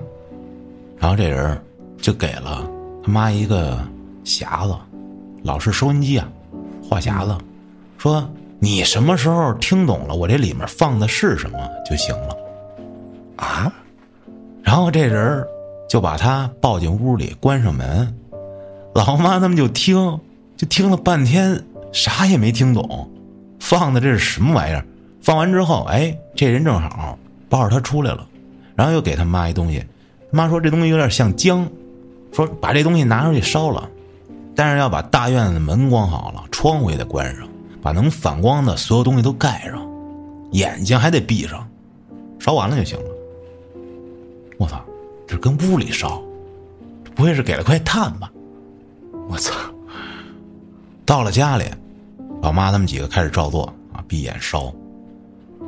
[0.97, 1.59] 然后这人
[1.97, 2.65] 就给了
[3.03, 3.79] 他妈一个
[4.23, 4.75] 匣子，
[5.43, 6.27] 老式收音机啊，
[6.81, 7.35] 话匣子，
[7.97, 8.25] 说
[8.59, 11.57] 你什么时候听懂了我这里面放的是什么
[11.89, 12.37] 就行了。
[13.35, 13.73] 啊，
[14.63, 15.45] 然后这人
[15.89, 18.15] 就把他抱进屋里，关上门。
[18.95, 19.97] 老妈他们就听，
[20.55, 23.11] 就听了半天，啥也没听懂，
[23.59, 24.85] 放的这是什么玩意儿？
[25.21, 27.19] 放完之后，哎，这人正好
[27.49, 28.25] 抱着他出来了，
[28.73, 29.83] 然后又给他妈一东西，
[30.31, 31.67] 妈说这东西有点像姜，
[32.31, 33.89] 说把这东西拿出去烧了，
[34.55, 37.45] 但是要把大院子的门关好了，窗户也得关上，
[37.81, 39.85] 把能反光的所有东西都盖上，
[40.51, 41.67] 眼睛还得闭上，
[42.39, 43.05] 烧完了就行了。
[44.57, 44.81] 我操，
[45.27, 46.23] 这跟屋里烧，
[47.13, 48.31] 不会是给了块炭吧？
[49.27, 49.53] 我操！
[51.05, 51.65] 到了家里，
[52.41, 54.73] 老妈他们几个开始照做啊，闭眼烧，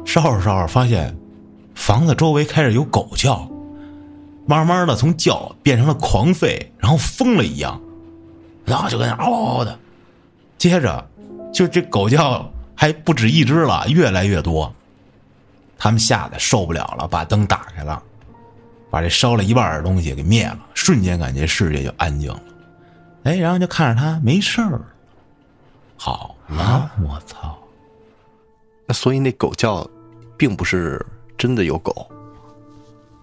[0.06, 1.16] 烧着烧着发现
[1.76, 3.50] 房子周围开始有狗叫，
[4.46, 7.80] 慢慢的从叫变成了狂吠，然后疯了一样，
[8.66, 9.78] 然后就跟那嗷嗷的，
[10.58, 11.08] 接着
[11.54, 14.74] 就这狗叫还不止一只了，越来越多，
[15.78, 18.02] 他们吓得受不了了，把灯打开了，
[18.90, 22.42] 把这烧了一半的东西给灭了，瞬间感觉世界就安静了。
[23.28, 24.80] 哎，然后就看着他没事儿，
[25.98, 27.58] 好了，我操！
[28.86, 29.86] 那所以那狗叫，
[30.38, 31.06] 并不是
[31.38, 32.10] 真的有狗。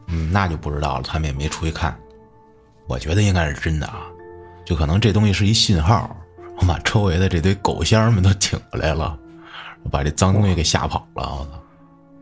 [0.09, 1.99] 嗯，那就不知道了，他们也没出去看。
[2.87, 4.03] 我觉得应该是真的啊，
[4.67, 6.15] 就可能这东西是一信号，
[6.59, 9.19] 我把周围的这堆狗仙儿们都请过来了，
[9.85, 11.35] 我把这脏东西给吓跑了。
[11.35, 11.63] 我操！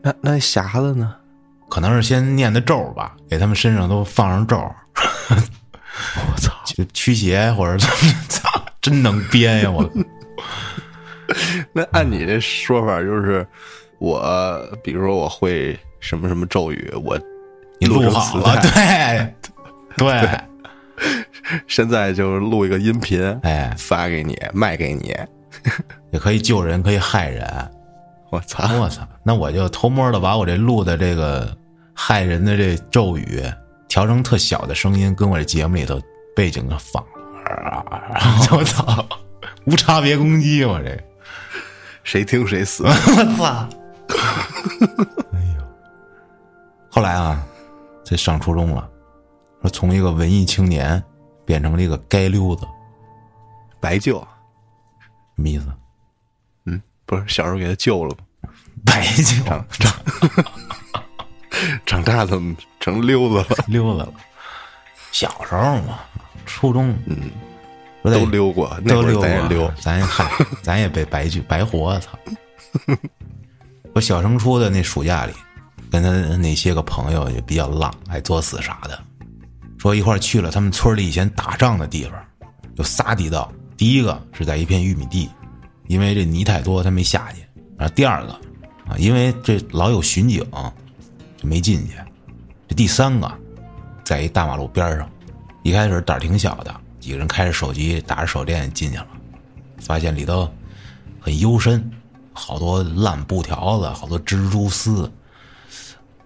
[0.01, 1.13] 那那匣子呢？
[1.69, 4.55] 可能是先念的咒吧，给他们身上都放上咒。
[6.31, 6.52] 我操！
[6.73, 8.13] 就驱邪或者怎么？
[8.27, 9.71] 操，真能编呀！
[9.71, 9.89] 我。
[11.71, 13.47] 那按你这说法，就是
[13.99, 17.17] 我，比如说我会什么什么咒语，我
[17.79, 18.69] 你录好了，磁
[19.97, 20.39] 对对，
[21.67, 25.15] 现在就录一个音频，哎，发给你，卖给你。
[26.11, 27.47] 也可以救人，可以害人。
[28.29, 28.67] 我操！
[28.79, 29.07] 我操！
[29.23, 31.55] 那我就偷摸的把我这录的这个
[31.93, 33.41] 害人的这咒语
[33.87, 36.01] 调成特小的声音，跟我这节目里头
[36.35, 37.03] 背景的放。
[38.51, 39.05] 我操！
[39.65, 41.03] 无差别攻击，我这。
[42.03, 42.83] 谁听谁死。
[42.83, 42.91] 我
[43.37, 43.69] 操！
[45.33, 45.63] 哎呦！
[46.89, 47.43] 后来啊，
[48.03, 48.89] 这上初中了，
[49.61, 51.01] 说从一个文艺青年
[51.45, 52.67] 变成了一个街溜子，
[53.79, 54.19] 白救，
[55.35, 55.65] 什么意思？
[56.65, 58.49] 嗯，不是小时候给他救了吗？
[58.85, 59.93] 白救长长
[61.85, 63.45] 长大怎么成溜子了？
[63.67, 64.13] 溜子了。
[65.11, 65.99] 小时候嘛，
[66.45, 67.17] 初中嗯，
[68.03, 69.73] 都溜过，都溜过咱也溜。
[69.79, 70.29] 咱也嗨，
[70.61, 72.17] 咱也被白去白活，操！
[73.93, 75.33] 我小升初的那暑假里，
[75.91, 78.99] 跟他那些个朋友也比较浪，爱作死啥的，
[79.77, 82.13] 说一块儿去了他们村里以前打仗的地方，
[82.75, 83.51] 有仨地道。
[83.77, 85.29] 第一个是在一片玉米地，
[85.87, 87.43] 因为这泥太多，他没下去。
[87.77, 88.33] 然后第二个
[88.87, 90.45] 啊，因为这老有巡警，
[91.37, 91.93] 就没进去。
[92.67, 93.31] 这第三个，
[94.03, 95.09] 在一大马路边上，
[95.63, 99.07] 一开始胆儿挺小的，几个人开着手机打着手电进去了，
[99.79, 100.47] 发现里头
[101.19, 101.89] 很幽深，
[102.33, 105.09] 好多烂布条子，好多蜘蛛丝，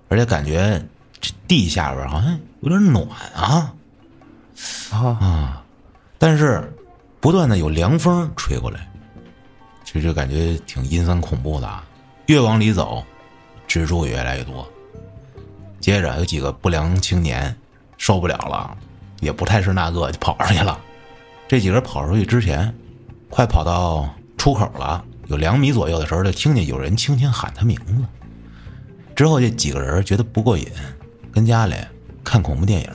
[0.10, 0.84] 而且感觉
[1.22, 3.74] 这地下边好像有点暖啊
[4.92, 5.64] 啊
[6.18, 6.74] 但是
[7.20, 8.90] 不断的有凉风吹过来，
[9.84, 11.86] 这就感觉挺阴森恐怖的啊。
[12.26, 13.06] 越往里走，
[13.68, 14.68] 蜘蛛也越来越多。
[15.80, 17.56] 接着有几个不良青年
[17.98, 18.76] 受不了了，
[19.20, 20.80] 也不太是那个，就跑出去了。
[21.48, 22.74] 这几个人跑出去之前，
[23.30, 27.94] 快跑到出口了，有两米左右的时候，就听见有人轻轻喊他名字。
[29.16, 30.68] 之后这几个人觉得不过瘾，
[31.32, 31.76] 跟家里
[32.24, 32.90] 看恐怖电影，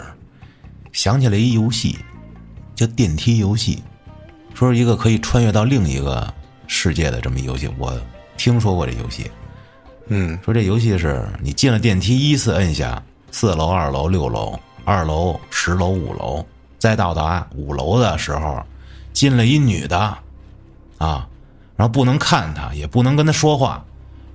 [0.93, 1.99] 想起来一游戏，
[2.75, 3.83] 叫电梯游戏，
[4.55, 6.33] 说是一个可以穿越到另一个
[6.67, 7.69] 世界的这么一游戏。
[7.79, 7.99] 我
[8.37, 9.31] 听说过这游戏，
[10.09, 16.45] 嗯说这游戏是你进了电梯，依次摁下四楼、二楼、六楼、二楼、十楼、五楼，
[16.79, 18.63] 再到达五楼的时候，
[19.13, 19.99] 进了一女的，
[20.99, 21.29] 啊，
[21.77, 23.85] 然后不能看她，也不能跟她说话，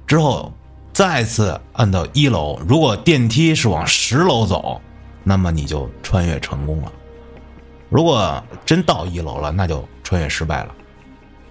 [0.05, 0.51] 之后
[0.93, 4.81] 再次按到一楼，如果电梯是往十楼走，
[5.23, 6.91] 那么你就穿越成功了。
[7.89, 10.75] 如果真到一楼了，那就穿越失败了。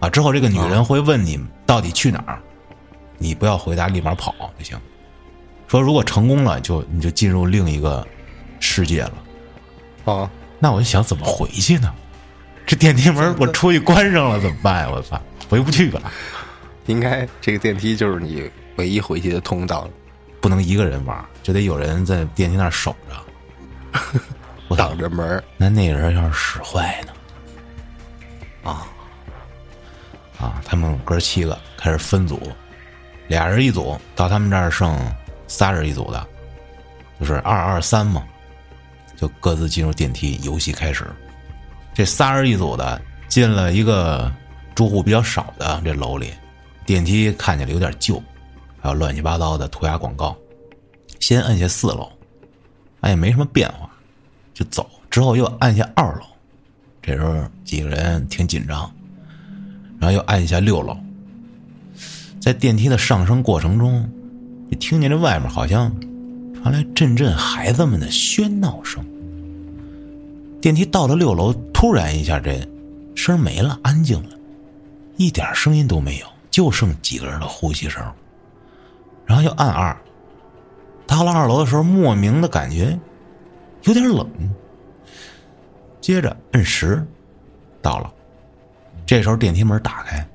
[0.01, 2.38] 啊，之后这个女人会问你到底去哪儿，
[3.18, 4.78] 你不要回答，立马跑就行。
[5.66, 8.07] 说如果成功了，就你就进入另一个
[8.61, 9.14] 世界了。
[10.04, 11.92] 啊，那我就想怎么回去呢？
[12.66, 14.90] 这电梯门我出去关上了怎么办呀？
[14.92, 16.02] 我操，回不去了，
[16.86, 19.88] 应该这个电梯就是你唯一回去的通道，
[20.40, 24.00] 不能一个人玩，就得有人在电梯那儿守着。
[24.68, 27.12] 我挡，着门那那人要是使坏呢？
[28.70, 28.86] 啊。
[30.38, 32.52] 啊，他们哥七个开始分组，
[33.28, 34.94] 俩人一组，到他们这儿剩
[35.46, 36.26] 仨人一组的，
[37.18, 38.22] 就是二二三嘛，
[39.17, 41.07] 就各自进入电梯，游戏开始。
[41.95, 44.31] 这仨人一组的进了一个
[44.75, 46.33] 住户比较少的这楼里，
[46.85, 48.23] 电梯看起来有点旧，
[48.81, 50.37] 还有乱七八糟的涂鸦广告。
[51.19, 52.12] 先按下四楼，
[53.01, 53.91] 哎，没什么变化，
[54.53, 54.89] 就走。
[55.11, 56.27] 之后又按下二楼，
[57.01, 58.93] 这时候几个人挺紧张，
[59.99, 60.97] 然后又按下六楼。
[62.39, 64.09] 在电梯的上升过程中，
[64.71, 65.91] 就听见这外面好像
[66.67, 69.01] 传来阵阵孩子们的喧闹声。
[70.61, 72.61] 电梯到了六楼，突然一下这
[73.14, 74.37] 声没了，安静了，
[75.17, 78.03] 一点声音都没有，就剩几个人的呼吸声。
[79.25, 79.97] 然后就按二，
[81.07, 82.99] 到了二楼的时候，莫名的感觉
[83.85, 84.29] 有点冷。
[86.01, 87.07] 接着摁十，
[87.81, 88.12] 到了。
[89.07, 90.27] 这时候电梯门打开，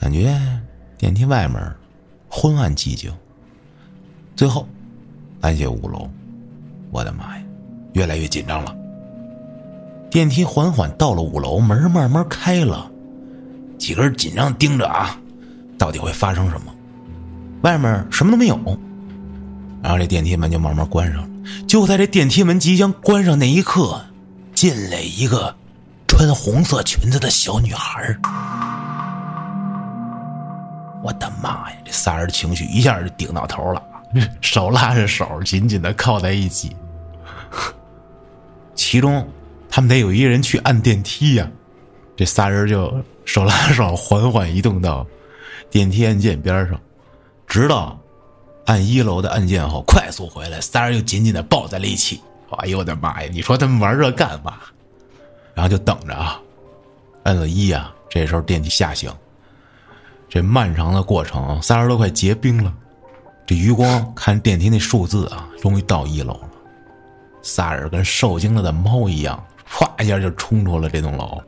[0.00, 0.36] 感觉
[0.98, 1.72] 电梯外面
[2.28, 3.12] 昏暗寂静。
[4.34, 4.68] 最后
[5.46, 6.10] 按下五楼，
[6.90, 7.42] 我的妈呀，
[7.92, 8.74] 越来越紧张了。
[10.10, 12.90] 电梯缓缓到了五楼，门慢慢开了，
[13.78, 15.16] 几个人紧张盯着啊，
[15.78, 16.74] 到底会发生什么？
[17.62, 18.58] 外面什么都没有，
[19.80, 21.28] 然后这电梯门就慢慢关上了。
[21.68, 24.04] 就在这电梯门即将关上那一刻，
[24.52, 25.54] 进来一个
[26.08, 28.02] 穿红色裙子的小女孩。
[31.04, 31.76] 我的妈呀！
[31.84, 33.80] 这仨人的情绪一下就顶到头了，
[34.40, 36.74] 手拉着手，紧紧的靠在一起。
[38.74, 39.26] 其中，
[39.68, 41.48] 他们得有一人去按电梯呀。
[42.16, 42.92] 这仨人就
[43.24, 45.06] 手拉手，缓缓移动到
[45.70, 46.80] 电梯按键边上，
[47.46, 47.98] 直到
[48.64, 52.20] 按一楼的按键后，快速回来，仨人又紧紧的抱在了一起。
[52.58, 53.28] 哎呦我的妈呀！
[53.32, 54.54] 你说他们玩这干嘛？
[55.52, 56.40] 然后就等着啊，
[57.24, 59.12] 摁了一呀，这时候电梯下行。
[60.28, 62.72] 这漫长的过程，仨人都快结冰了。
[63.46, 66.50] 这余光看电梯那数字啊，终于到一楼了。
[67.42, 71.40] 仨人跟受惊了的猫一样，唰一下就冲出了这栋楼。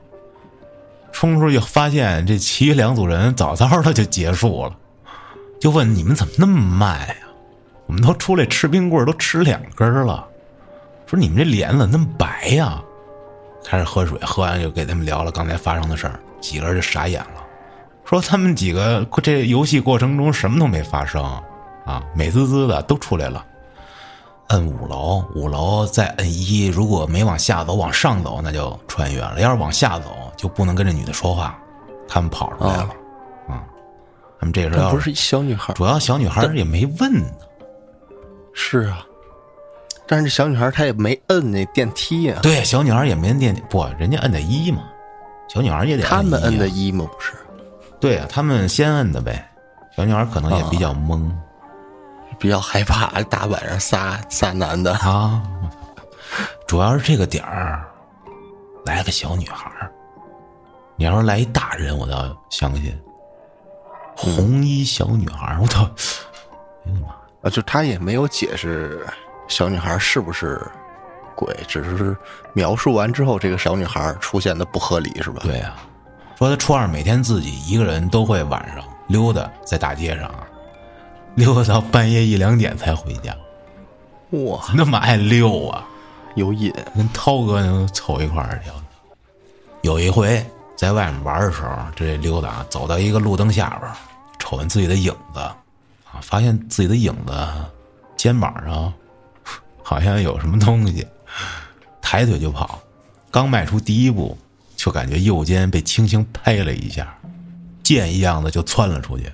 [1.10, 4.76] 冲出去发现这其余两组人早早的就结束了，
[5.60, 7.14] 就问你们怎么那么慢呀？
[7.86, 10.24] 我们都出来吃冰棍都吃两根了。
[11.06, 12.80] 说你们这脸怎么那么白呀？
[13.64, 17.42] 开始喝水，喝完就给他们聊了刚才发生的事儿，几个人就傻眼了。
[18.04, 21.42] 说他们几个这游戏过程中什么都没发生，
[21.88, 23.42] 啊，美滋滋的都出来了。
[24.48, 31.58] 摁五楼，五楼再摁一，如果没往下走，往上走那就穿越了；要是往下走，就不能跟这女的说话。
[32.06, 32.88] 他们跑出来了，
[33.48, 33.64] 啊，
[34.38, 37.30] 他们这个时候不是小女孩，主要小女孩也没问呢。
[38.52, 39.04] 是啊，
[40.06, 42.38] 但是这小女孩她也没摁那电梯呀。
[42.42, 44.82] 对，小女孩也没摁电梯，不，人家摁的一嘛，
[45.48, 47.06] 小女孩也得他们摁的一一吗？
[47.10, 47.32] 不是。
[47.98, 49.46] 对啊，他们先摁的呗。
[49.94, 51.28] 小女孩可能也比较懵，
[52.38, 55.42] 比较害怕，大晚上仨仨男的啊。
[56.66, 57.86] 主要是这个点儿
[58.84, 59.70] 来个小女孩
[60.96, 63.00] 你要说来一大人，我倒相信。
[64.16, 65.88] 红衣小女孩我操！
[66.86, 67.14] 哎呀妈！
[67.42, 69.06] 啊，就他也没有解释
[69.46, 70.60] 小女孩是不是
[71.36, 72.16] 鬼，只是
[72.52, 75.40] 描述完之后，这个小女孩出现的不合理，是吧？
[75.44, 75.72] 对呀。
[76.36, 80.46] 说他初二每天自己一个人都会晚上溜达在大街上啊，
[81.38, 83.32] 溜达到半夜一两点才回家。
[84.30, 85.86] 哇， 那么爱溜啊，
[86.34, 88.70] 有瘾，跟涛哥能凑一块儿去。
[89.82, 90.44] 有一回
[90.76, 93.88] 在外面玩的时候，这溜达走到一个路灯下边，
[94.40, 97.32] 瞅见自己的影子啊，发现自己的影子
[98.16, 98.92] 肩膀上
[99.84, 101.06] 好像有什么东西，
[102.02, 102.80] 抬腿就跑，
[103.30, 104.36] 刚迈出第一步。
[104.74, 107.12] 就感觉右肩被轻轻拍了一下，
[107.82, 109.28] 箭一样的就窜了出去。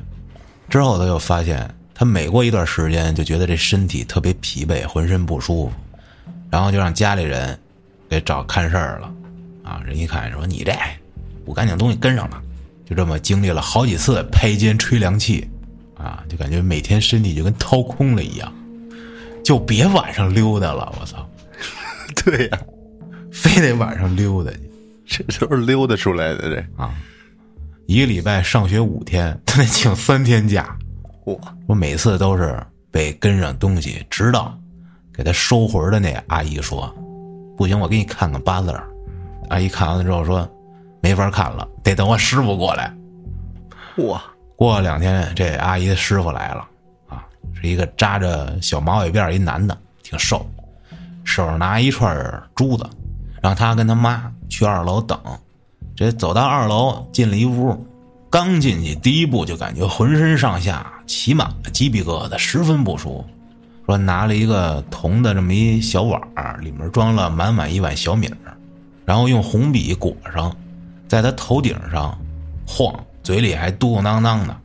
[0.70, 5.72] 之后他又发现，他每过一段时间就觉得这身体特别疲惫，浑身不舒服，
[6.50, 7.56] 然后就让家里人
[8.08, 9.12] 给找看事儿了。
[9.62, 10.72] 啊，人一看说：“你这
[11.44, 12.42] 不干净东西跟上了。”
[12.84, 15.48] 就这么经历了好几次拍肩吹凉气，
[15.96, 18.52] 啊，就感觉每天身体就跟掏空了一样，
[19.42, 20.92] 就别晚上溜达了。
[21.00, 21.26] 我操，
[22.24, 22.58] 对呀，
[23.32, 24.50] 非得晚上溜达
[25.06, 25.24] 去。
[25.28, 26.92] 这都是溜达出来的，这啊，
[27.86, 30.76] 一个礼拜上学五天，他得请三天假。
[31.24, 31.36] 哇！
[31.66, 32.60] 我每次都是
[32.90, 34.56] 被跟上东西，直到
[35.12, 36.92] 给他收魂的那阿姨说
[37.56, 38.74] ：“不行，我给你看看八字。”
[39.48, 40.48] 阿姨看完了之后说
[41.00, 42.94] ：“没法看了，得等我师傅过来。”
[44.08, 44.22] 哇！
[44.56, 46.66] 过了两天，这阿姨的师傅来了，
[47.08, 50.46] 啊，是一个扎着小马尾辫一男的，挺瘦，
[51.24, 52.88] 手上拿一串珠子。
[53.42, 55.20] 让他跟他妈去二楼等，
[55.94, 57.76] 这走到二楼，进了一屋，
[58.30, 63.24] 刚进去第一步就感觉浑身上下起满了鸡皮疙瘩，十分不舒服。
[63.86, 68.56] 说拿了一个铜的这么一小碗儿，里面装了满满一碗小米儿，
[69.04, 70.54] 然后用红笔裹上，
[71.06, 72.18] 在他头顶上
[72.66, 74.56] 晃，嘴里还嘟嘟囔囔的。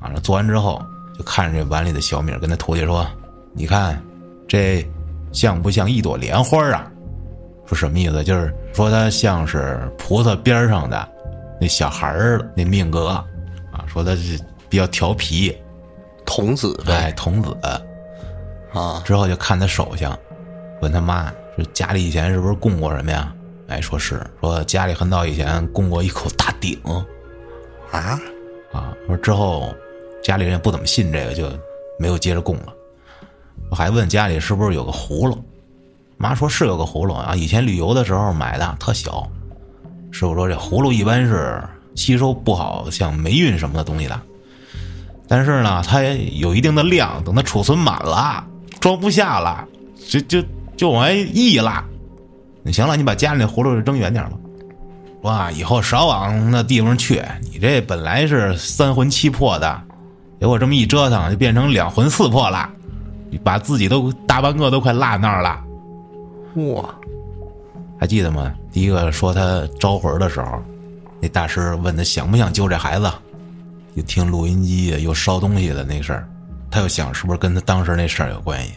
[0.00, 0.84] 完了做完之后，
[1.16, 3.06] 就看着这碗里的小米儿，跟他徒弟说
[3.54, 4.02] ：“你看，
[4.48, 4.84] 这
[5.32, 6.90] 像不像一朵莲花啊？”
[7.64, 8.24] 说什么意思？
[8.24, 11.08] 就是说他像是菩萨边上的
[11.60, 13.08] 那小孩儿那命格
[13.70, 14.36] 啊，说他是
[14.68, 15.56] 比较调皮，
[16.28, 17.56] 童子呗哎，童子。
[18.74, 20.16] 啊，之后就看他手相，
[20.82, 23.34] 问他妈说家里以前是不是供过什么呀？
[23.68, 26.78] 哎，说是，说家里很早以前供过一口大鼎
[27.90, 28.20] 啊，
[28.72, 28.94] 啊。
[29.06, 29.74] 说之后
[30.22, 31.50] 家里人也不怎么信这个，就
[31.98, 32.74] 没有接着供了。
[33.70, 35.42] 我还问家里是不是有个葫芦，
[36.18, 39.26] 妈说是有个葫芦啊，以前旅游的时候买的，特小。
[40.10, 41.62] 师傅说这葫芦一般是
[41.94, 44.20] 吸收不好像霉运什么的东西的，
[45.28, 48.44] 但是呢，它有一定的量，等它储存满了。
[48.80, 49.66] 装不下了，
[50.08, 50.42] 就就
[50.76, 51.84] 就往外溢了。
[52.72, 54.32] 行了，你把家里那葫芦扔远点吧。
[55.22, 57.22] 哇，以后少往那地方去。
[57.50, 59.82] 你这本来是三魂七魄的，
[60.40, 62.70] 结果这么一折腾，就变成两魂四魄了。
[63.42, 65.60] 把自己都大半个都快落那儿了。
[66.72, 66.88] 哇，
[68.00, 68.52] 还记得吗？
[68.72, 70.62] 第一个说他招魂的时候，
[71.20, 73.10] 那大师问他想不想救这孩子，
[74.02, 76.28] 听录音机又烧东西的那事儿。
[76.70, 78.74] 他又想，是不是跟他当时那事儿有关系？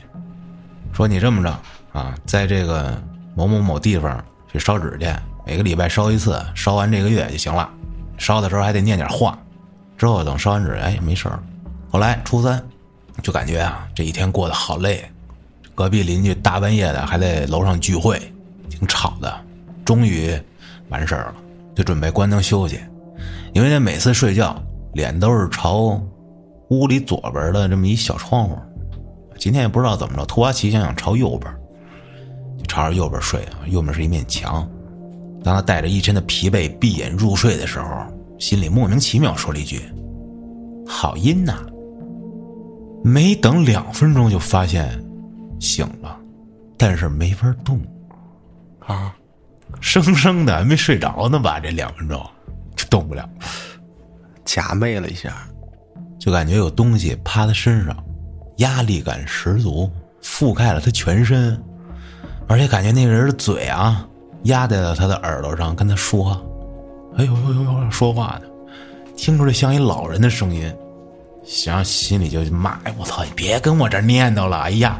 [0.94, 1.60] 说你这么着
[1.94, 3.02] 啊，在这个
[3.36, 5.08] 某某某地方去烧纸去，
[5.46, 7.70] 每个礼拜烧一次，烧完这个月就行了。
[8.18, 9.38] 烧的时候还得念点话，
[9.98, 11.42] 之后等烧完纸，哎，没事了。
[11.90, 12.64] 后来初三，
[13.22, 15.04] 就感觉啊，这一天过得好累。
[15.74, 18.22] 隔壁邻居大半夜的还在楼上聚会，
[18.70, 19.34] 挺吵的。
[19.84, 20.40] 终于
[20.90, 21.36] 完事儿了，
[21.76, 22.80] 就准备关灯休息，
[23.54, 24.62] 因为他每次睡觉
[24.94, 26.02] 脸都是朝。
[26.70, 28.58] 屋里左边的这么一小窗户，
[29.38, 31.54] 今天也不知道怎么着，突发奇想想朝右边，
[32.58, 33.60] 就朝着右边睡啊。
[33.68, 34.66] 右边是一面墙。
[35.44, 38.06] 当他带着一身的疲惫闭眼入睡的时候，
[38.40, 39.82] 心里莫名其妙说了一句
[40.88, 41.66] ：“好阴呐。”
[43.04, 44.88] 没等两分钟就发现
[45.60, 46.18] 醒了，
[46.78, 47.82] 但是没法动
[48.80, 49.14] 啊，
[49.82, 51.60] 生生的还没睡着呢吧？
[51.60, 52.18] 这两分钟
[52.78, 53.28] 就动不了，
[54.54, 55.48] 假寐了一下。
[56.20, 57.96] 就感觉有东西趴他身上，
[58.58, 59.90] 压力感十足，
[60.22, 61.58] 覆盖了他全身，
[62.48, 64.06] 而且感觉那个人的嘴啊
[64.44, 66.32] 压在了他的耳朵上，跟他说
[67.18, 68.48] ：“哎呦呦呦呦，说话呢，
[69.16, 70.72] 听出来像一老人的声音，
[71.44, 74.60] 想心里就骂：哎我操，你别跟我这念叨了！
[74.60, 74.98] 哎呀，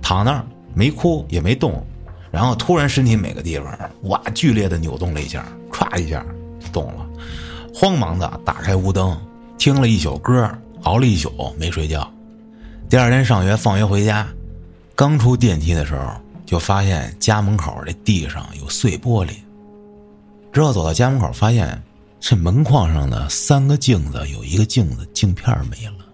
[0.00, 1.84] 躺那儿没哭也没动，
[2.30, 6.24] 然后突然身体每个地方哇剧烈的扭动了一下，歘一下
[6.72, 7.06] 动了，
[7.74, 9.16] 慌忙的打开屋灯。”
[9.58, 10.50] 听了一宿歌，
[10.82, 12.12] 熬了一宿没睡觉。
[12.88, 14.26] 第二天上学，放学回家，
[14.96, 16.10] 刚出电梯的时候，
[16.44, 19.34] 就发现家门口这地上有碎玻璃。
[20.52, 21.80] 之后走到家门口，发现
[22.18, 26.04] 这门框上的三个镜子，有一个镜子镜片没了，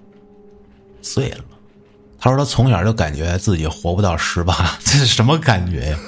[1.01, 1.45] 碎了。
[2.21, 5.99] 他说他从小就感觉自己活不到十八， 这是什么感觉呀？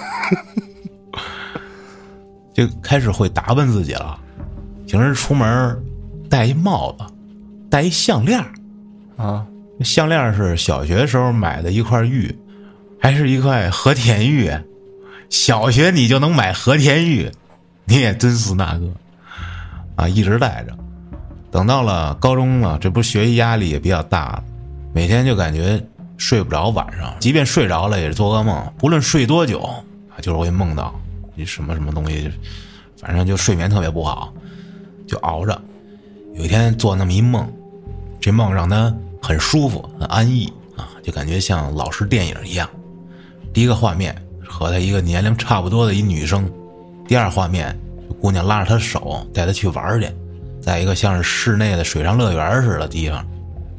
[2.52, 4.20] 就开始会打扮自己了，
[4.90, 5.80] 平时出门
[6.28, 7.04] 戴一帽子。
[7.70, 8.44] 戴一项链
[9.16, 9.46] 啊，
[9.84, 12.36] 项链是小学时候买的一块玉，
[13.00, 14.50] 还是一块和田玉。
[15.28, 17.30] 小学你就能买和田玉，
[17.84, 18.88] 你也真是那个
[19.94, 20.08] 啊！
[20.08, 20.76] 一直戴着，
[21.52, 24.42] 等到了高中了，这不学习压力也比较大，
[24.92, 25.80] 每天就感觉
[26.16, 30.92] 睡不着，晚上即便睡着了也是做噩梦，不论睡多久啊，就是会梦到
[31.36, 32.28] 你什么什么东西，
[33.00, 34.34] 反正就睡眠特别不好，
[35.10, 35.60] 就熬着。
[36.34, 37.50] 有一天做那么一梦。
[38.20, 42.68] 这梦让他很舒服、很安逸啊，就感觉像老式电影一样。
[43.50, 44.14] 第一个画面
[44.46, 46.46] 和他一个年龄差不多的一女生，
[47.08, 47.74] 第二画面
[48.20, 50.06] 姑娘拉着他的手带他去玩去，
[50.60, 53.26] 在一个像是室内的水上乐园似的地方。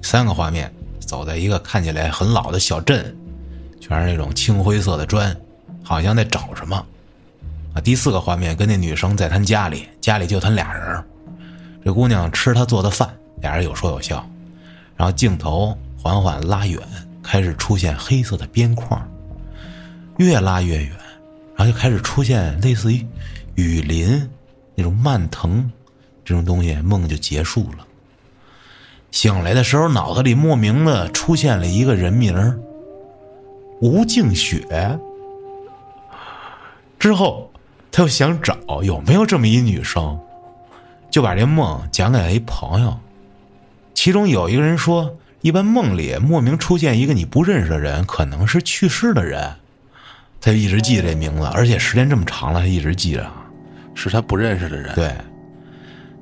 [0.02, 3.16] 三个画面走在一个看起来很老的小镇，
[3.80, 5.36] 全是那种青灰色的砖，
[5.84, 6.84] 好像在找什么
[7.76, 7.80] 啊。
[7.80, 11.04] 第四个画面跟那女生在他家里，家里就他俩人，
[11.84, 13.10] 这姑娘吃他做的饭。
[13.42, 14.24] 俩人有说有笑，
[14.96, 16.80] 然后镜头缓缓拉远，
[17.24, 19.02] 开始出现黑色的边框，
[20.18, 20.92] 越拉越远，
[21.56, 23.04] 然后就开始出现类似于
[23.56, 24.30] 雨林
[24.76, 25.68] 那种蔓藤
[26.24, 27.88] 这种东西，梦就结束了。
[29.10, 32.60] 醒来的时候，脑子里莫名的出现了一个人名
[33.82, 35.00] 吴静雪。
[37.00, 37.52] 之后
[37.92, 40.20] 他又想找有没有这么一女生，
[41.12, 42.98] 就把这梦讲给了一朋友。
[43.94, 49.54] 其中有一个人说，一般梦里莫名出现一个你不认识的人，可能是去世的人。
[50.40, 53.30] 他就一直记这名字，而且时间这么长了，他一直记着。
[53.94, 54.96] 是他不认识的人。
[54.96, 55.04] 对，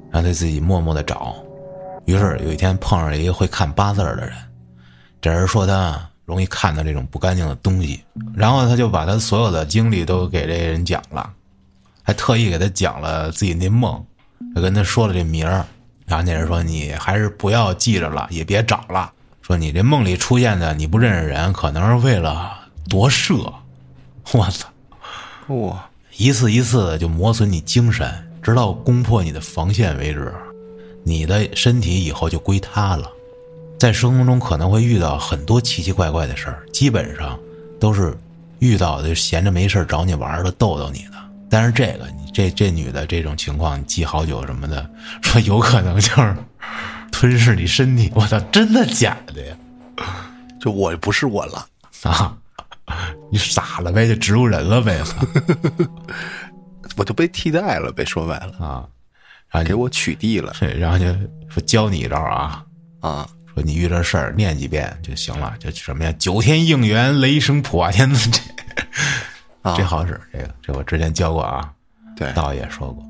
[0.09, 1.35] 然后他自己默默的找。
[2.05, 4.33] 于是有一天碰上一个会看八字的人，
[5.21, 8.03] 这人说他容易看到这种不干净的东西，
[8.35, 11.31] 然后他就把他所有的经历都给这人讲了，
[12.01, 14.03] 还特意给他讲了自己那梦，
[14.55, 15.65] 就跟他说了这名儿。
[16.05, 19.11] 然后那人说：“你还是不要记着了，也别找了。
[19.41, 22.51] 说你这梦里出现的你不认识人，可能是为了
[22.89, 23.35] 夺舍。”
[24.33, 24.67] 我操！
[25.53, 30.33] 哇，一次一次的就磨损你精神，直到攻破你的防线为止。
[31.03, 33.09] 你的身体以后就归他了。
[33.79, 37.39] 在生活中可能会遇到很多奇奇怪怪的事儿，基本上
[37.79, 38.15] 都是
[38.59, 41.13] 遇到的闲着没事找你玩的，逗逗你的。
[41.49, 44.89] 但是这个，你这这女的这种情况，记好久什么的，
[45.21, 46.35] 说有可能就是
[47.11, 48.11] 吞噬你身体。
[48.15, 49.55] 我操，真的假的呀？
[50.61, 51.65] 就我不是我了
[52.03, 52.37] 啊！
[53.31, 54.07] 你傻了呗？
[54.07, 55.01] 就植物人了呗？
[56.97, 58.03] 我就被替代了呗？
[58.03, 58.87] 说白了啊，
[59.49, 60.53] 然后给我取缔了。
[60.77, 61.05] 然后就
[61.49, 62.63] 说教你一招啊
[62.99, 63.27] 啊！
[63.53, 66.13] 说你遇这事儿念几遍就行了，就什么呀？
[66.19, 68.29] 九天应元，雷声普化天子，
[69.63, 70.19] 这这好使。
[70.31, 71.71] 这个这我之前教过啊，
[72.19, 73.03] 对，道爷说过，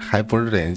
[0.00, 0.74] 还不是得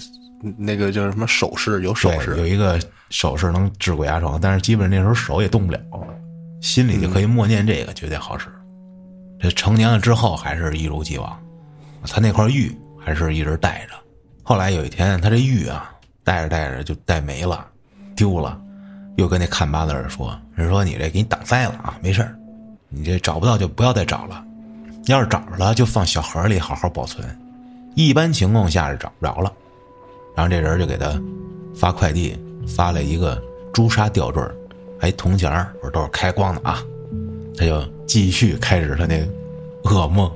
[0.57, 1.81] 那个叫什么手势？
[1.81, 2.77] 有手势，有一个
[3.09, 5.79] 手势能治鬼压床，但是基本那时候手也动不了。
[6.61, 8.47] 心里就可以默念这个，绝对好使。
[9.39, 11.39] 这成年了之后还是一如既往，
[12.03, 13.93] 他那块玉还是一直带着。
[14.43, 15.89] 后来有一天，他这玉啊
[16.23, 17.65] 带着带着就带没了，
[18.15, 18.59] 丢了。
[19.15, 22.35] 又跟那看八字的说：“人说你这给你挡灾了啊，没事儿，
[22.89, 24.43] 你这找不到就不要再找了。
[25.05, 27.25] 要是找着了，就放小盒里好好保存。
[28.05, 29.51] 一般情况下是找不着了。”
[30.35, 31.19] 然后这人就给他
[31.75, 32.37] 发快递，
[32.67, 33.41] 发了一个
[33.73, 34.43] 朱砂吊坠
[34.99, 36.83] 还铜钱儿，都是开光的啊！
[37.57, 39.27] 他就继续开始他那
[39.85, 40.31] 噩梦。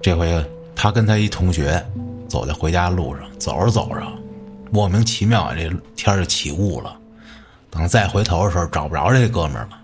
[0.00, 0.42] 这回
[0.74, 1.84] 他跟他一同学
[2.26, 4.02] 走在回家路上，走着走着，
[4.70, 6.96] 莫名其妙这天就起雾了。
[7.68, 9.78] 等再回头的时候，找不着这哥们儿了，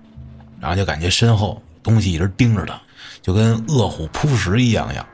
[0.59, 2.81] 然后就感觉身后东西一直盯着他，
[3.21, 5.07] 就跟饿虎扑食一样样。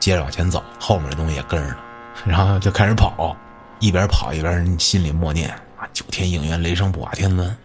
[0.00, 1.76] 接着往前走，后面的东西也跟着
[2.24, 3.36] 他，然后就开始跑，
[3.78, 7.56] 一边跑一边心里默念啊：“九天应元，雷声不瓦天尊。”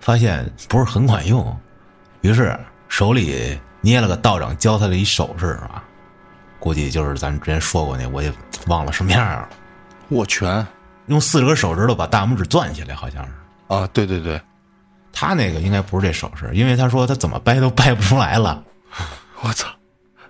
[0.00, 1.56] 发现不是很管用，
[2.22, 2.58] 于是
[2.88, 5.82] 手里捏了个道长教他的一手势啊，
[6.58, 8.32] 估计就是咱们之前说过那，我也
[8.66, 9.48] 忘了什么样了。
[10.10, 10.66] 握拳，
[11.06, 13.30] 用四十根手指头把大拇指攥起来，好像是
[13.68, 14.38] 啊，对对对，
[15.10, 18.62] 他那个应该不是这手势，因为他说他怎么掰都掰不出来了。
[19.40, 19.68] 我操，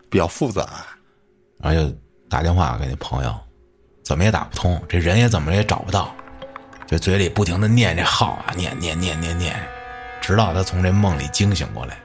[0.08, 0.64] 比较复杂，
[1.64, 1.96] 然后就
[2.28, 3.34] 打电话给那朋友，
[4.02, 6.14] 怎么也打不通，这人也怎么也找不到。
[6.86, 9.56] 就嘴里不停的念这号啊，念念念念念，
[10.20, 11.96] 直到他从这梦里惊醒过来。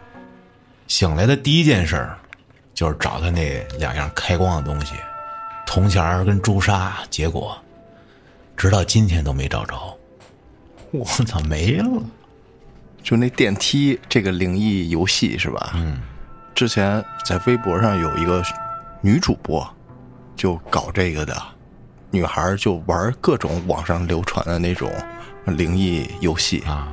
[0.88, 2.18] 醒来的第一件事儿，
[2.74, 4.93] 就是找他那两样开光的东西，
[5.68, 6.95] 铜钱儿跟朱砂。
[7.10, 7.57] 结果，
[8.55, 9.76] 直到今天都没找着。
[10.91, 12.01] 我操，没了！
[13.03, 15.72] 就那电梯这个灵异游戏是吧？
[15.76, 16.01] 嗯。
[16.55, 18.43] 之前在微博上有一个
[19.02, 19.68] 女主播，
[20.36, 21.36] 就搞这个的。
[22.12, 24.91] 女孩就玩各种网上流传的那种
[25.45, 26.88] 灵异游戏啊，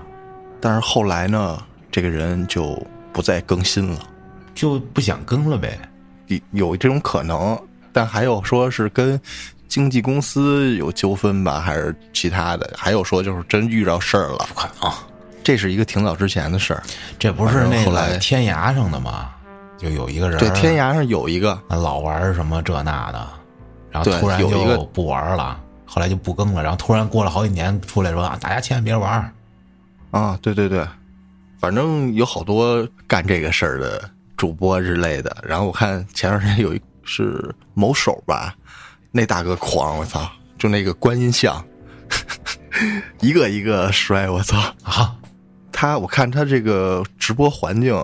[0.61, 1.59] 但是后来呢，
[1.91, 2.81] 这个人就
[3.13, 3.99] 不再更新了，
[4.55, 5.79] 就不想更了呗。
[6.27, 7.59] 有有这种可能，
[7.93, 9.19] 但还有说是跟
[9.69, 12.71] 经纪公司有纠纷吧，还是其他的？
[12.77, 14.93] 还有说就是真遇到事儿了，不可能。
[15.43, 16.83] 这是一个挺早之前的事儿，
[17.19, 19.31] 这不是那个天涯上的吗？
[19.77, 23.29] 就有一个人，对，天涯上有一个老玩什么这那的。
[23.91, 26.63] 然后突然就不玩了，后来就不更了。
[26.63, 29.33] 然后突然过了好几年，出来说啊，大家千万别玩
[30.11, 30.39] 啊！
[30.43, 30.87] 对对对，
[31.59, 34.03] 反正有好多干这个事儿的
[34.37, 35.35] 主播之类的。
[35.43, 38.55] 然后我看前段时间有一是某手吧，
[39.13, 40.31] 那大哥狂，我操！
[40.59, 41.65] 就那个观音像，
[43.21, 45.17] 一个一个摔，我操啊！
[45.73, 47.95] 他我看他这个直播环境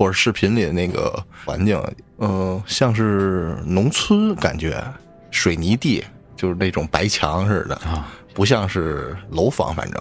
[0.00, 1.78] 或者视频里的那个环境，
[2.20, 4.82] 嗯，像是农村感觉。
[5.30, 6.02] 水泥地
[6.34, 10.00] 就是那种白墙似的啊，不像是楼房，反正。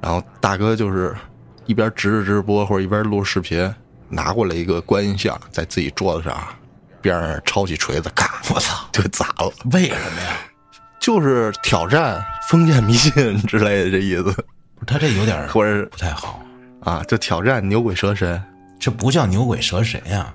[0.00, 1.12] 然后大哥就是
[1.64, 3.68] 一边直着直播或者一边录视频，
[4.08, 6.38] 拿过来一个观音像，在自己桌子上
[7.00, 9.52] 边上抄起锤子，咔，我操，就砸了。
[9.72, 10.36] 为什么呀？
[11.00, 14.32] 就是挑战封建迷信之类的这意思。
[14.86, 16.40] 他这有点或者不太好
[16.82, 18.40] 啊，就挑战牛鬼蛇神。
[18.78, 20.32] 这不叫牛鬼蛇神呀，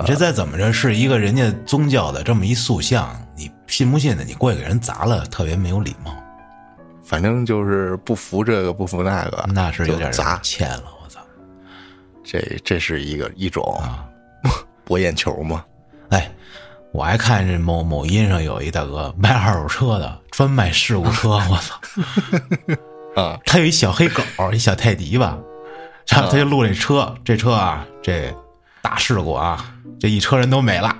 [0.00, 4.24] 你这再怎么着是一个人家宗教的这么一塑像，你信不信的？
[4.24, 6.14] 你过去给人砸了，特别没有礼貌。
[7.04, 10.84] 反正就是不服这个不服那个，那是有点砸欠了。
[11.02, 11.20] 我操，
[12.24, 13.82] 这这是一个一种
[14.84, 15.64] 博眼球嘛？
[16.10, 16.30] 哎，
[16.92, 21.30] 我还看这某某音上有一大哥卖二手车的，专卖事故车。
[21.30, 21.80] 我操，
[23.20, 24.22] 啊，他有一小黑狗，
[24.52, 25.38] 一小泰迪吧，
[26.12, 28.32] 然后他就录这车，这车啊，这
[28.82, 29.64] 大事故啊，
[29.98, 30.94] 这一车人都没了。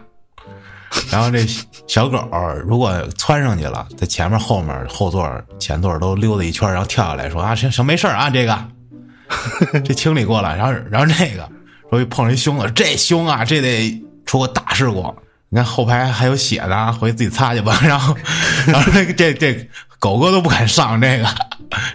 [1.10, 1.46] 然后这
[1.86, 2.18] 小狗
[2.66, 8.58] 如果窜上去了，在前面、后面、后座、前座都溜达一圈，然后跳下来说啊，行行，没事啊，这个
[9.84, 10.56] 这清理过了。
[10.56, 11.48] 然后，然后这个
[11.90, 15.14] 说一碰上一凶了，这凶啊，这得出个大事故。
[15.50, 17.78] 你看后排还有血呢，回去自己擦去吧。
[17.84, 18.16] 然后，
[18.66, 21.28] 然后这这这狗哥都不敢上这个，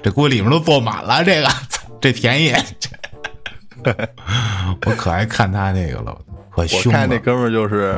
[0.03, 1.23] 这锅里面都坐满了。
[1.23, 1.49] 这个
[1.99, 2.53] 这便宜，
[4.85, 6.17] 我可爱看他那个了，
[6.49, 6.91] 可凶。
[6.91, 7.97] 我看那哥们儿就是。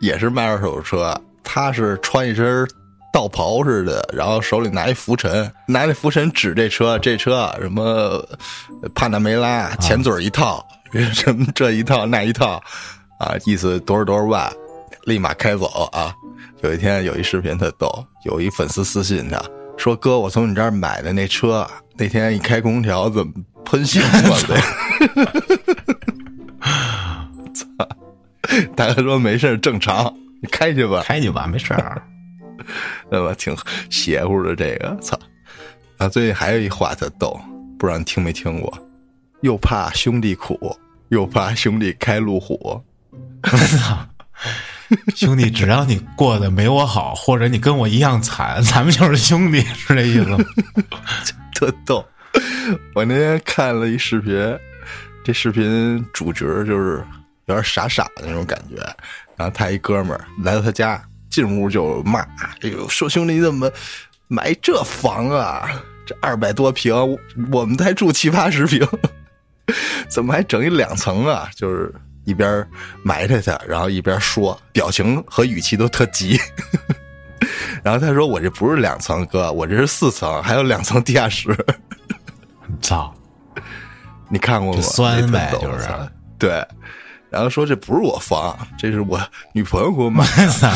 [0.00, 2.68] 也是卖二手车，他是穿一身
[3.10, 8.22] 道袍似的，然后手里拿一拂尘，拿那拂尘指这车，这车什么
[8.94, 10.62] 帕纳梅拉，前嘴一套，
[11.14, 12.60] 什么这一套那一套，
[13.18, 14.52] 啊，意思多少多少万，
[15.04, 16.12] 立马开走啊！
[16.62, 19.42] 有一天有一视频特逗，有一粉丝私信他
[19.78, 23.32] 说：“哥，我从你这儿买的那车，那天一开空调怎么
[23.64, 24.36] 喷血了？”
[27.54, 27.66] 操！
[28.76, 32.02] 大哥说没事正常，你开去吧，开去吧，没事儿，
[33.10, 33.34] 对吧？
[33.38, 33.56] 挺
[33.90, 35.18] 邪乎的这个，操！
[35.98, 37.40] 啊，最近还有一话特逗，
[37.78, 38.78] 不知道你听没听过？
[39.42, 40.76] 又怕兄弟苦，
[41.08, 42.82] 又怕兄弟开路虎。
[45.14, 50.38] 兄弟，只要你过得没我好，或者你跟我一样惨，咱们就是兄弟，是这意思吗？
[51.66, 52.04] 特逗！
[52.94, 54.58] 我那天看了一视频，
[55.22, 57.04] 这视频主角就是。
[57.46, 58.76] 有点傻傻的那种感觉，
[59.36, 60.98] 然后他一哥们儿来到他家，
[61.28, 62.20] 进屋就骂
[62.62, 63.70] ：“哎呦，说兄弟你怎么
[64.28, 65.68] 买这房啊？
[66.06, 66.94] 这二百多平，
[67.52, 68.88] 我们才住七八十平，
[70.08, 71.94] 怎么还整一两层啊？”就是
[72.24, 72.66] 一边
[73.02, 76.40] 埋汰他，然后一边说，表情和语气都特急。
[77.84, 81.54] 然后他说：“我这不是两层，哥，我这是四层，还有两层地下室。”
[82.80, 83.14] 操！
[84.30, 84.80] 你看过吗？
[84.80, 85.86] 酸呗，就是
[86.38, 86.66] 对。
[87.28, 89.20] 然后说这不是我房，这是我
[89.52, 90.72] 女朋友给我买的。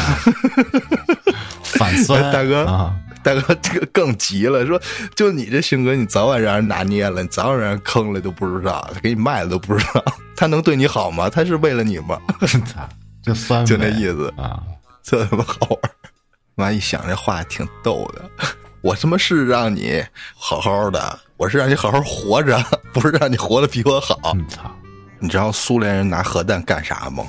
[1.64, 2.92] 反酸 大哥，
[3.22, 4.78] 大哥这个更急了，说
[5.14, 10.04] 就你这性格，你早晚让人拿捏了，你早晚让人坑了都不知道，给你卖了都不知道，
[10.36, 11.30] 他能对你好吗？
[11.30, 12.18] 他是为了你吗？
[13.22, 14.60] 就酸，就那意思啊，
[15.02, 15.80] 这他妈好玩。
[16.58, 18.30] 妈一想这话挺逗的，
[18.82, 20.04] 我他妈是让你
[20.34, 22.60] 好好的，我是让你好好活着，
[22.92, 24.16] 不是让你活得比我好。
[24.48, 24.68] 操！
[25.20, 27.24] 你知道苏联人拿核弹干啥吗？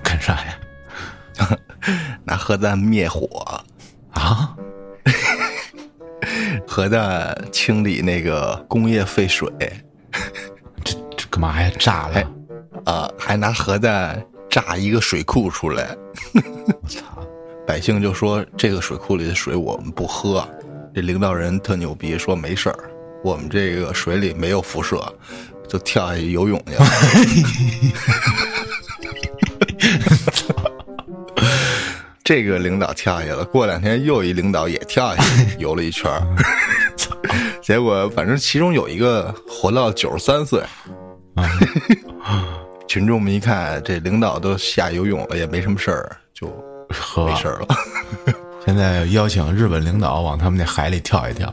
[0.00, 1.58] 干啥呀？
[2.22, 3.60] 拿核弹灭火
[4.12, 4.54] 啊！
[6.68, 9.50] 核弹清理那个工业废水，
[10.84, 11.68] 这这干嘛呀？
[11.80, 12.22] 炸了
[12.86, 13.10] 啊！
[13.18, 15.96] 还拿核弹炸一个水库出来。
[16.34, 17.23] 我操！
[17.66, 20.48] 百姓就说这个水库里的水我们不喝。
[20.94, 22.78] 这领导人特牛逼，说没事儿，
[23.22, 25.02] 我们这个水里没有辐射。
[25.66, 26.84] 就跳下去游泳去了。
[32.22, 36.12] 这个领导跳下去了，过两天又一领导也跳下去游了一圈
[37.62, 40.62] 结果反正其中有一个活到九十三岁。
[42.86, 46.46] 群众们一看，这领导都下游泳了，也没什么事儿，就
[46.88, 47.66] 没事了。
[48.64, 51.52] 现在邀请日本领导往他们那海里跳一跳。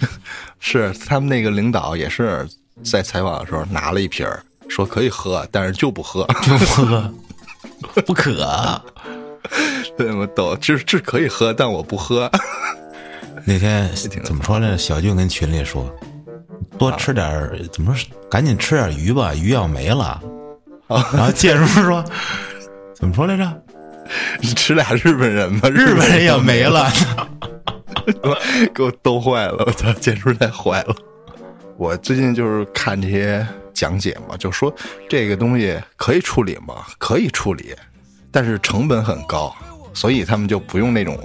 [0.58, 2.48] 是他们那个领导也是。
[2.82, 4.26] 在采访的时候拿了一瓶
[4.66, 7.14] 说可以喝，但是就不喝，就不喝，
[8.06, 8.82] 不渴。
[9.98, 12.30] 对我懂，这这可以喝，但我不喝。
[13.44, 13.86] 那天
[14.24, 14.78] 怎么说呢？
[14.78, 15.94] 小俊跟群里说，
[16.78, 18.08] 多吃点怎么说？
[18.30, 20.18] 赶紧吃点鱼吧，鱼要没了。
[20.88, 22.02] 然后建叔说，
[22.94, 23.62] 怎么说来着？
[24.40, 26.90] 你 吃俩日本人吧，日本人也没了，
[28.74, 29.64] 给我逗坏了！
[29.66, 30.94] 我操，建叔太坏了。
[31.76, 34.74] 我最近就是看这些讲解嘛，就说
[35.08, 36.74] 这个东西可以处理吗？
[36.98, 37.74] 可以处理，
[38.30, 39.54] 但是成本很高，
[39.94, 41.18] 所以他们就不用那种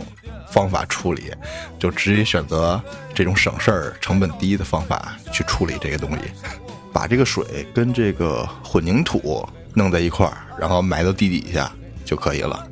[0.50, 1.32] 方法处理，
[1.78, 2.82] 就直接选择
[3.14, 6.20] 这种省事儿、成本低的方法去处理这个东西，
[6.94, 11.70] 把这个水跟这个混凝土弄在一块儿，然后埋到地底下
[12.06, 12.66] 就可以了。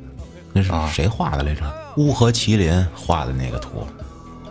[0.54, 1.62] 那是谁画的来着？
[1.96, 3.86] 乌合麒麟画的那个图，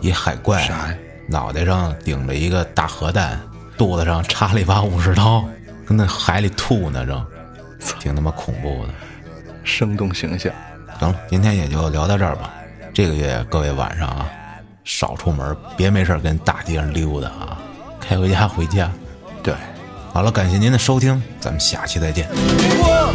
[0.00, 0.62] 一海怪。
[0.62, 0.94] 啥呀？
[1.26, 3.40] 脑袋上顶着一个大核弹，
[3.78, 5.42] 肚子上插了一把武士刀，
[5.86, 7.26] 跟那海里吐呢，正
[7.98, 8.92] 挺他妈恐怖的。
[9.64, 10.52] 生动形象。
[11.00, 12.52] 行了，今天也就聊到这儿吧。
[12.92, 14.28] 这个月各位晚上啊，
[14.84, 17.58] 少出门，别没事跟大街上溜达啊，
[17.98, 18.92] 开回家回家。
[19.42, 19.54] 对，
[20.12, 22.28] 好了，感谢您的收听，咱们下期再见。
[22.30, 23.14] 我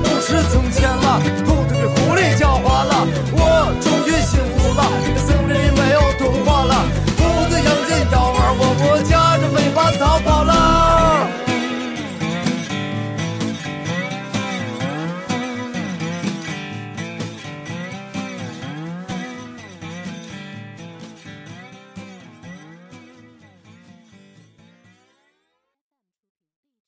[0.00, 1.57] 不是从前了